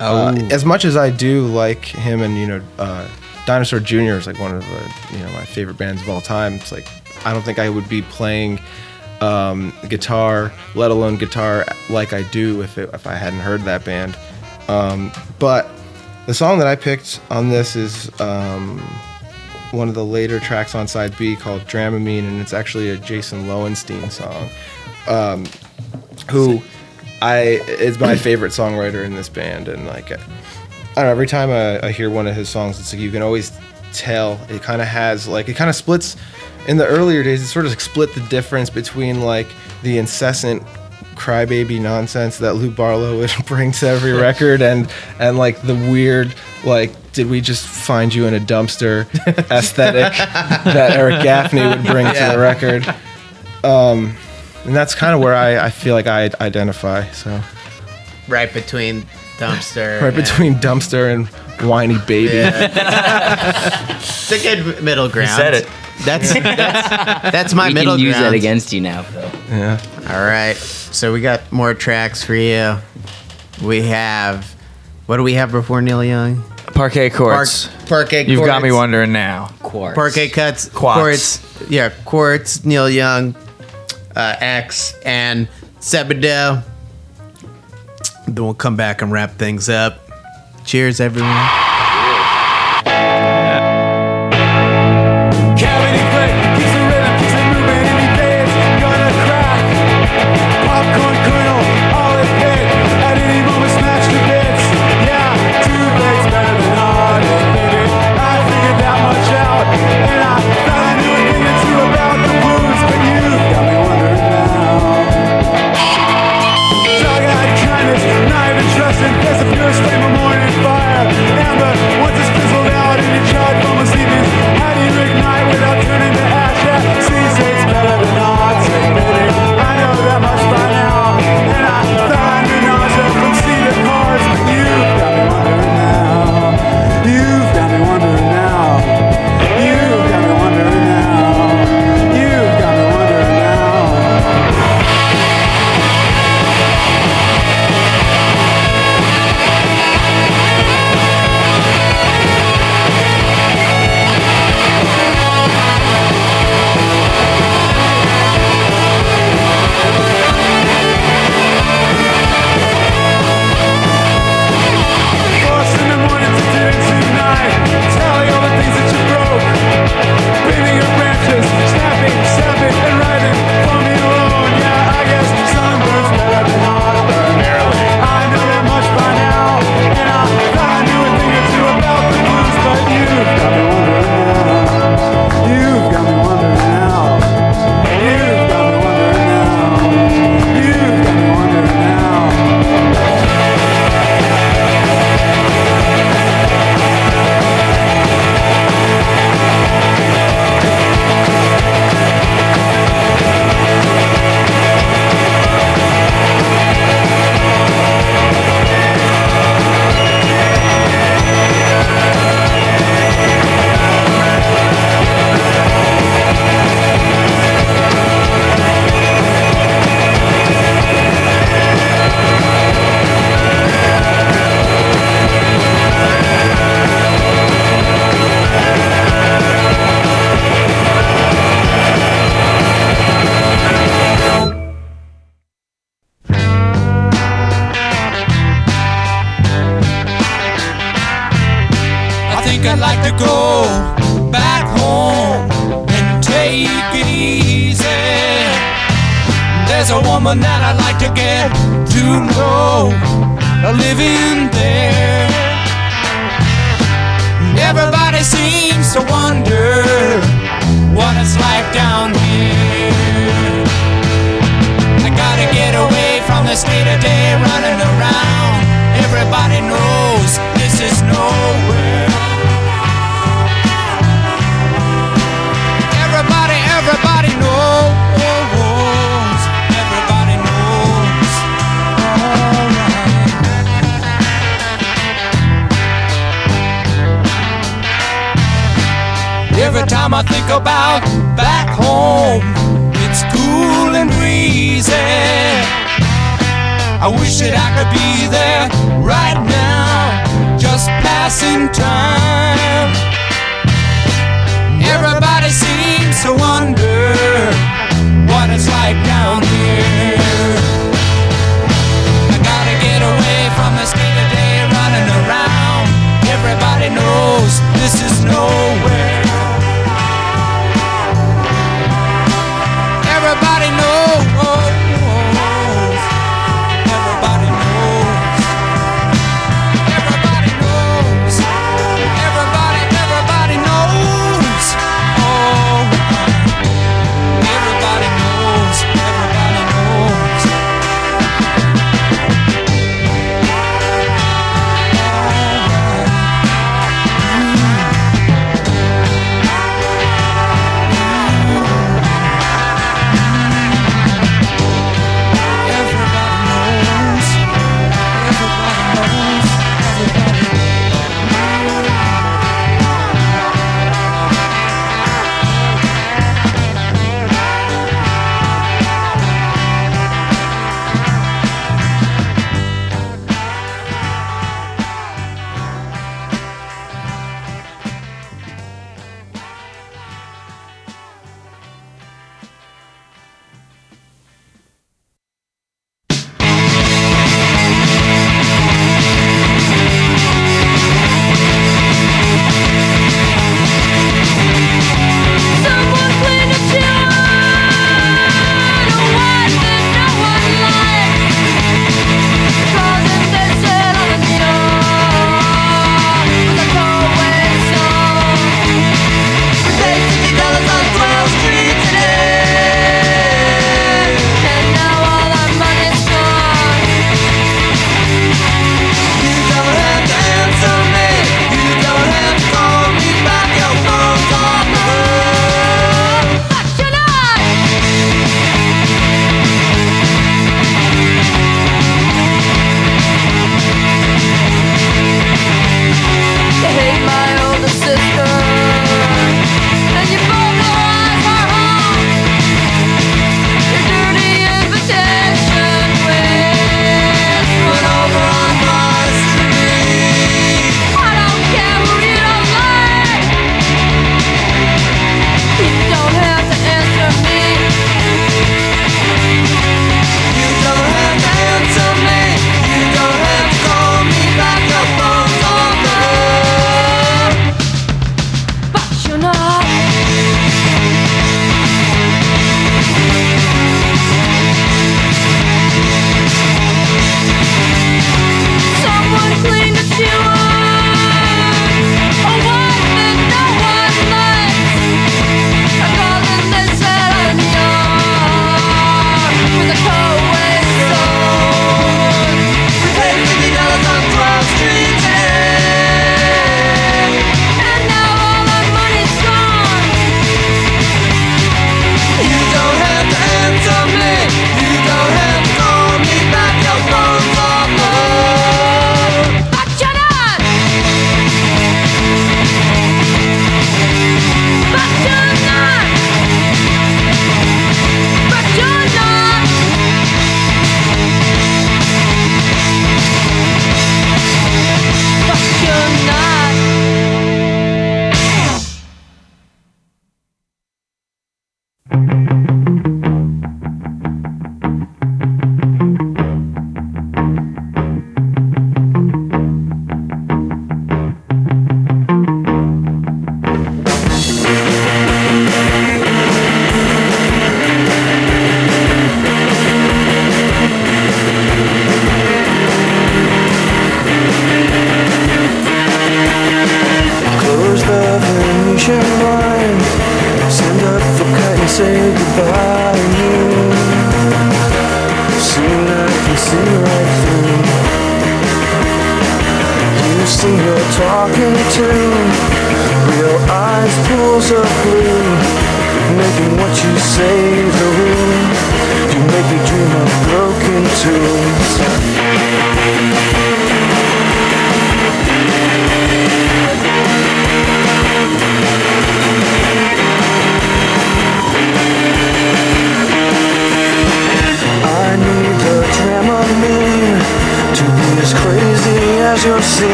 [0.00, 0.46] Uh, Oh.
[0.50, 3.08] as much as I do like him, and you know, uh,
[3.46, 4.12] Dinosaur Jr.
[4.18, 6.54] is like one of the you know my favorite bands of all time.
[6.54, 6.86] It's like
[7.24, 8.60] I don't think I would be playing
[9.22, 13.84] um, guitar, let alone guitar, like I do if it, if I hadn't heard that
[13.86, 14.16] band.
[14.68, 15.68] Um, but
[16.26, 18.78] the song that I picked on this is um,
[19.70, 22.96] one of the later tracks on side B called Drama Mine, and it's actually a
[22.96, 24.50] Jason Lowenstein song,
[25.06, 25.46] um,
[26.30, 26.62] who
[27.22, 30.16] I is my favorite songwriter in this band, and like I
[30.96, 33.22] don't know, every time I, I hear one of his songs, it's like you can
[33.22, 33.52] always
[33.92, 36.16] tell it kind of has like it kind of splits.
[36.66, 39.46] In the earlier days, it sort of split the difference between like
[39.82, 40.62] the incessant
[41.18, 46.34] crybaby nonsense that Lou Barlow would bring to every record, and and like the weird
[46.64, 49.06] like did we just find you in a dumpster
[49.50, 52.30] aesthetic that Eric Gaffney would bring Yeah.
[52.30, 52.86] to the record.
[53.64, 54.14] Um,
[54.64, 57.08] and that's kind of where I, I feel like I identify.
[57.10, 57.40] So
[58.28, 59.02] Right between
[59.38, 60.00] dumpster.
[60.02, 61.28] right between dumpster and
[61.62, 62.38] whiny baby.
[64.30, 65.30] It's a good middle ground.
[65.30, 65.68] You said it.
[66.04, 68.26] That's that's, that's my we middle can use ground.
[68.26, 69.30] that against you now, Phil.
[69.48, 69.80] Yeah.
[70.10, 70.54] All right.
[70.56, 72.76] So we got more tracks for you.
[73.62, 74.44] We have
[75.06, 76.42] what do we have before Neil Young?
[76.74, 77.68] Parquet Park, courts.
[77.88, 78.26] parquet.
[78.26, 79.48] You've got me wondering now.
[79.60, 79.94] Quartz.
[79.94, 80.68] Parquet cuts.
[80.68, 81.38] Quartz.
[81.38, 81.70] Quartz.
[81.70, 82.64] Yeah, Quartz.
[82.66, 83.34] Neil Young.
[84.14, 85.48] Uh, X and
[85.80, 86.62] Sebadoh.
[88.26, 90.07] Then we'll come back and wrap things up.
[90.68, 91.67] Cheers, everyone.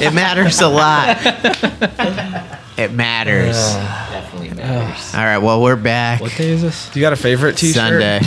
[0.00, 1.18] It matters a lot.
[2.78, 3.56] It matters.
[3.74, 5.14] Definitely matters.
[5.14, 6.88] All right, well, we're back What day is this?
[6.88, 7.74] Do you got a favorite T-shirt?
[7.74, 8.20] Sunday.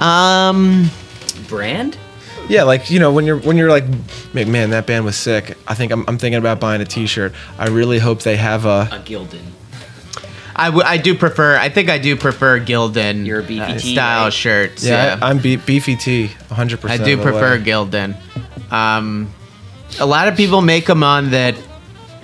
[0.00, 0.90] Um,
[1.48, 1.96] Brand?
[2.48, 3.84] Yeah, like you know when you're when you're like,
[4.34, 5.56] "Man, man, that band was sick.
[5.68, 7.32] I think I'm, I'm thinking about buying a T-shirt.
[7.58, 8.88] I really hope they have a.
[8.90, 9.44] A Gildan.
[10.56, 11.56] I, w- I do prefer.
[11.56, 14.32] I think I do prefer Gildan You're a beefy uh, style right?
[14.32, 14.84] shirts.
[14.84, 16.78] Yeah, Yeah, I, am be- beefy T, 100.
[16.78, 18.16] I percent do prefer Gildan.
[18.72, 19.32] Um,
[19.98, 21.54] a lot of people make them on that.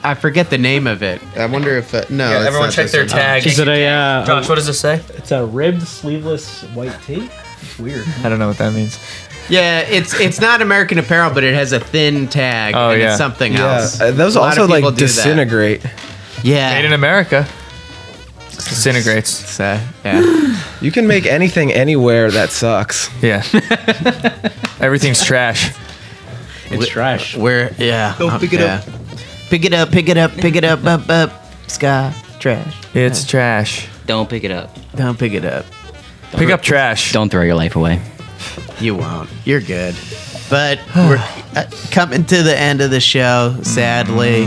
[0.03, 1.21] I forget the name of it.
[1.37, 2.31] I wonder if uh, no.
[2.31, 3.09] Yeah, it's everyone not check this their one.
[3.09, 3.47] tags.
[3.47, 5.01] Is it a uh, Josh, what does it say?
[5.15, 7.29] It's a ribbed sleeveless white tee.
[7.63, 8.07] It's Weird.
[8.23, 8.99] I don't know what that means.
[9.49, 12.75] Yeah, it's it's not American Apparel, but it has a thin tag.
[12.77, 13.09] Oh, and yeah.
[13.09, 14.01] it's something Yeah, else.
[14.01, 15.13] uh, those A lot of also people like do that.
[15.15, 15.85] disintegrate.
[16.43, 17.47] Yeah, Made in America.
[18.51, 19.29] Disintegrates.
[19.31, 20.63] So, yeah.
[20.81, 23.11] You can make anything anywhere that sucks.
[23.23, 23.43] Yeah.
[24.81, 25.73] Everything's trash.
[26.71, 27.37] It's trash.
[27.37, 28.15] We're yeah.
[28.19, 28.83] Go uh, pick it yeah.
[29.49, 31.33] Pick it up, pick it up, pick it up, up, up.
[31.69, 32.75] Sky, trash.
[32.95, 33.89] It's trash.
[34.07, 34.77] Don't pick it up.
[34.97, 35.65] Don't pick it up.
[36.33, 37.13] Pick up trash.
[37.13, 38.01] Don't throw your life away.
[38.81, 39.31] You won't.
[39.45, 39.95] You're good.
[40.51, 41.19] But we're
[41.55, 44.45] uh, coming to the end of the show, sadly.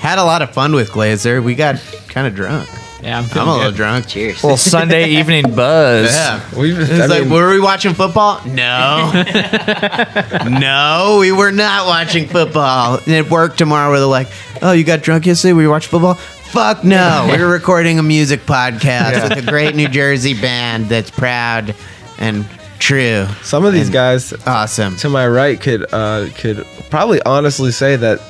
[0.00, 1.42] Had a lot of fun with Glazer.
[1.42, 1.76] We got
[2.08, 2.68] kind of drunk.
[3.02, 4.06] Yeah, I'm, I'm a little drunk.
[4.06, 4.44] Cheers.
[4.44, 6.12] little Sunday evening buzz.
[6.14, 6.40] Yeah.
[6.56, 8.40] We've, It's I like, mean, were we watching football?
[8.46, 9.10] No.
[10.48, 12.98] no, we were not watching football.
[12.98, 14.28] And at work tomorrow, where they're like,
[14.62, 15.52] oh, you got drunk yesterday?
[15.52, 16.14] We watched football?
[16.14, 17.28] Fuck no.
[17.36, 21.74] we were recording a music podcast with a great New Jersey band that's proud
[22.18, 22.46] and
[22.78, 23.26] true.
[23.42, 24.96] some of these And guys Awesome.
[24.98, 28.20] to my right could uh, could probably honestly say that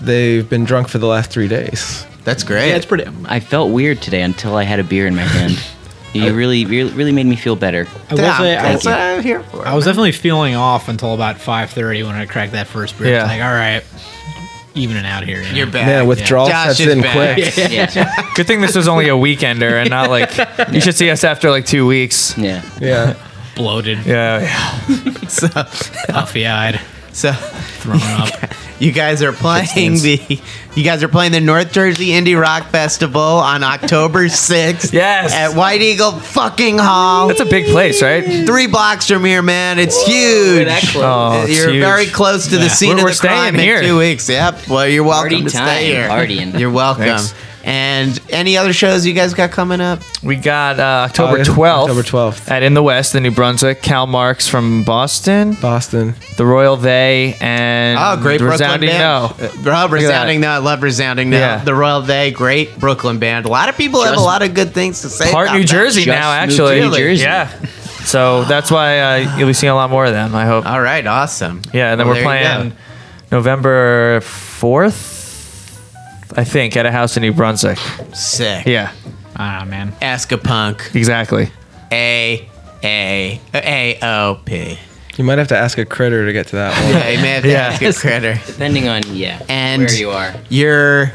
[0.00, 2.06] they've been drunk for the last three days.
[2.24, 2.68] That's great.
[2.68, 3.04] Yeah, it's pretty.
[3.24, 5.58] I felt weird today until I had a beer in my hand.
[6.14, 7.88] You really, really, really made me feel better.
[8.10, 9.66] I will say, I, that's what I'm here for.
[9.66, 13.08] I was definitely feeling off until about 5:30 when I cracked that first beer.
[13.08, 13.20] Yeah.
[13.22, 13.82] It's like, all right,
[14.74, 15.38] evening out here.
[15.40, 15.56] you know?
[15.56, 15.86] You're back.
[15.86, 17.36] Man, withdrawal Josh sets is in back.
[17.36, 17.56] quick.
[17.72, 18.26] Yeah.
[18.34, 20.36] Good thing this was only a weekender and not like
[20.74, 22.36] you should see us after like two weeks.
[22.36, 22.62] Yeah.
[22.78, 23.16] Yeah.
[23.56, 24.40] bloated, Yeah.
[24.42, 25.12] yeah.
[25.28, 26.78] So, puffy-eyed,
[27.14, 28.28] so thrown up.
[28.82, 30.40] You guys are playing the
[30.74, 34.92] you guys are playing the North Jersey Indie Rock Festival on October 6th.
[34.92, 35.32] Yes.
[35.32, 37.28] At White Eagle fucking Hall.
[37.28, 38.46] That's a big place, right?
[38.46, 39.78] Three blocks from here, man.
[39.78, 40.66] It's huge.
[40.96, 41.82] Oh, it's you're huge.
[41.82, 43.76] very close to the scene We're- of we're the staying crime here.
[43.78, 44.28] in two weeks.
[44.28, 44.68] Yep.
[44.68, 45.66] Well, you're welcome Party to time.
[45.68, 46.08] stay here.
[46.08, 46.58] Partying.
[46.58, 47.04] You're welcome.
[47.04, 47.34] Thanks.
[47.64, 50.00] And any other shows you guys got coming up?
[50.22, 51.82] We got uh, October Oh, 12th.
[51.82, 52.50] October 12th.
[52.50, 53.82] At In the West, the New Brunswick.
[53.82, 55.54] Kal Marks from Boston.
[55.54, 56.14] Boston.
[56.36, 59.34] The Royal They and Oh, great Resounding Brooklyn No.
[59.38, 59.66] band.
[59.68, 60.48] Uh, oh, resounding no.
[60.50, 61.38] I love resounding no.
[61.38, 61.62] Yeah.
[61.64, 63.46] The Royal They, great Brooklyn band.
[63.46, 65.30] A lot of people have a lot of good things to say.
[65.30, 65.68] Part about New that.
[65.68, 66.80] Jersey Just now, moved actually.
[66.80, 67.22] New Jersey.
[67.22, 67.48] Yeah.
[68.04, 70.66] So that's why uh, you'll be seeing a lot more of them, I hope.
[70.66, 71.62] All right, awesome.
[71.72, 72.76] Yeah, and then Well, we're there you playing
[73.30, 75.11] November 4th
[76.36, 77.78] I think, at a house in New Brunswick.
[78.14, 78.66] Sick.
[78.66, 78.92] Yeah,
[79.36, 79.92] I don't man.
[80.00, 80.90] Ask a punk.
[80.94, 81.50] exactly.
[81.90, 82.48] A
[82.82, 84.78] A A O P.
[85.16, 86.92] You might have to ask a critter to get to that one.
[86.92, 87.68] Yeah, you may have to Yeah.
[87.68, 88.40] ask a critter.
[88.46, 90.34] Depending on yeah And where you are.
[90.48, 91.12] Your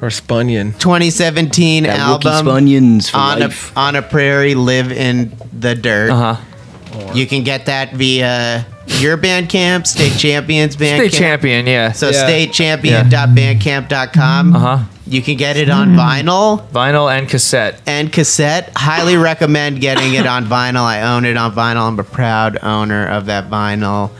[0.00, 0.76] or Spunyon.
[0.80, 3.72] 2017 That album Spunions for on life.
[3.76, 6.10] a on a prairie live in the dirt.
[6.10, 7.12] Uh huh.
[7.14, 8.66] You can get that via
[9.00, 11.08] your Bandcamp, State Champions Bandcamp.
[11.08, 11.92] State champion, yeah.
[11.92, 12.28] So Yeah.
[12.28, 14.56] statechampion.bandcamp.com.
[14.56, 14.78] uh huh.
[15.06, 17.80] You can get it on vinyl Vinyl and cassette.
[17.86, 18.70] and cassette.
[18.76, 20.82] Highly recommend getting it on vinyl.
[20.84, 21.88] I own it on vinyl.
[21.88, 24.10] I'm a proud owner of that vinyl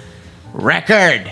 [0.53, 1.31] record.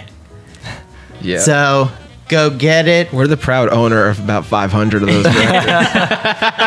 [1.20, 1.40] Yeah.
[1.40, 1.90] So
[2.30, 3.12] go get it.
[3.12, 5.24] We're the proud owner of about 500 of those.
[5.36, 5.66] records.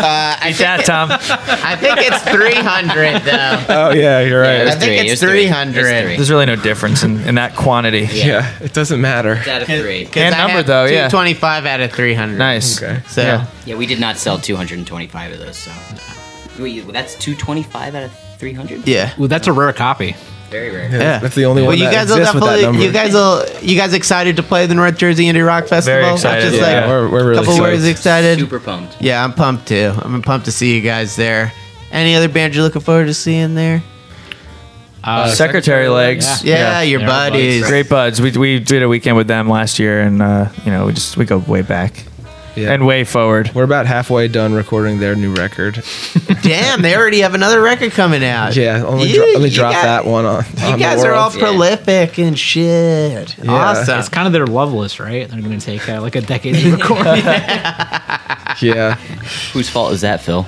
[0.00, 1.08] Uh, Eat that, Tom.
[1.10, 3.64] I think it's 300 though.
[3.68, 4.56] oh yeah, you're right.
[4.56, 5.72] Yeah, I There's think three, it's there's three, 300.
[5.74, 6.16] there's three.
[6.16, 8.08] There's really no difference in, in that quantity.
[8.12, 8.58] yeah.
[8.60, 9.34] it doesn't matter.
[9.34, 10.04] It's out of three.
[10.06, 11.08] 'Cause And I number, though, yeah.
[11.08, 12.38] 225 out of 300.
[12.38, 12.82] Nice.
[12.82, 13.00] Okay.
[13.08, 13.46] So Yeah.
[13.66, 15.56] Yeah, we did not sell 225 of those.
[15.56, 15.72] So
[16.58, 18.86] Wait, that's 225 out of 300.
[18.88, 19.12] yeah.
[19.18, 20.16] Well, that's a rare copy.
[20.50, 20.90] Very rare.
[20.90, 21.18] Yeah.
[21.18, 22.86] That's the only Well, one you that guys will exists with that definitely.
[22.86, 23.44] You guys will.
[23.62, 26.00] You guys excited to play the North Jersey Indie Rock Festival?
[26.00, 26.80] Very excited, Just yeah.
[26.80, 27.72] like we're, we're a really couple excited.
[27.74, 28.38] words excited.
[28.40, 29.00] Super pumped.
[29.00, 29.92] Yeah, I'm pumped too.
[30.02, 31.52] I'm pumped to see you guys there.
[31.92, 33.82] Any other bands you're looking forward to seeing there?
[35.02, 36.44] Uh, Secretary Legs.
[36.44, 37.66] Yeah, your Yeah, buddies.
[37.66, 38.20] Great buds.
[38.20, 41.16] We, we did a weekend with them last year, and uh, you know we just
[41.16, 42.04] we go way back
[42.56, 42.72] Yeah.
[42.72, 43.52] and way forward.
[43.54, 45.82] We're about halfway done recording their new record.
[46.42, 48.56] Damn, they already have another record coming out.
[48.56, 50.44] Yeah, only You- dro- let me you drop got- that one on.
[50.58, 51.34] You on the guys are all world.
[51.34, 51.40] Yeah.
[51.48, 53.38] prolific and shit.
[53.38, 53.50] Yeah.
[53.52, 53.98] Awesome.
[54.00, 55.28] It's kind of their Loveless, right?
[55.28, 57.06] They're going to take uh, like a decade to record.
[58.60, 58.96] Yeah,
[59.52, 60.46] Whose fault is that, Phil?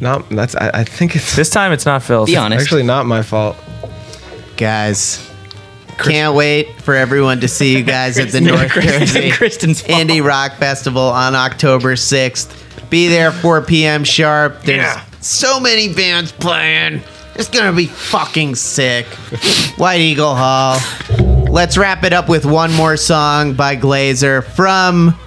[0.00, 0.54] not that's.
[0.56, 2.28] I, I think it's This time it's not Phil's.
[2.28, 2.62] Be honest.
[2.62, 3.56] actually not my fault.
[4.56, 5.27] guys.
[5.98, 9.30] Can't wait for everyone to see you guys at the North Jersey.
[9.30, 12.90] Indie Rock Festival on October 6th.
[12.90, 14.04] Be there 4 p.m.
[14.04, 14.62] sharp.
[14.62, 17.02] There's so many bands playing.
[17.34, 19.06] It's gonna be fucking sick.
[19.76, 20.78] White Eagle Hall.
[21.50, 25.18] Let's wrap it up with one more song by Glazer from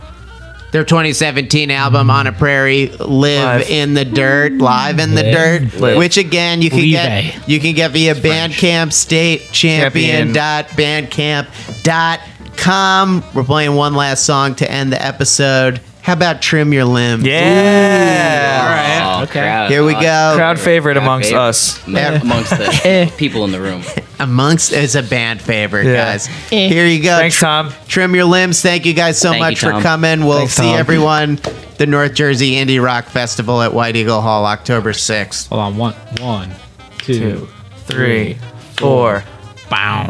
[0.72, 3.70] their 2017 album On a Prairie, Live Live.
[3.70, 5.98] in the Dirt, Live in the Dirt, Live.
[5.98, 6.90] which again you can Live.
[6.92, 13.24] get you can get via Bandcamp State Champion dot bandcamp.com.
[13.34, 15.82] We're playing one last song to end the episode.
[16.04, 17.22] How about Trim Your Limb?
[17.26, 19.18] Yeah.
[19.20, 19.42] Oh, okay.
[19.42, 20.34] crowd- Here we go.
[20.36, 21.44] Crowd favorite Crowd amongst favorite.
[21.44, 21.88] us.
[21.88, 23.84] Amongst the people in the room.
[24.22, 26.12] Amongst is a band favorite, Yeah.
[26.12, 26.28] guys.
[26.52, 26.68] Eh.
[26.70, 27.18] Here you go.
[27.18, 27.74] Thanks, Tom.
[27.88, 28.62] Trim your limbs.
[28.62, 30.26] Thank you guys so Thank much you, for coming.
[30.26, 30.78] We'll Thanks, see Tom.
[30.80, 31.40] everyone
[31.78, 35.50] the North Jersey Indie Rock Festival at White Eagle Hall October 6th.
[35.50, 35.78] Hold on.
[35.78, 36.52] One, one,
[37.00, 37.48] two, Two,
[37.88, 38.38] three,
[38.78, 39.24] four.
[39.70, 40.06] Bow.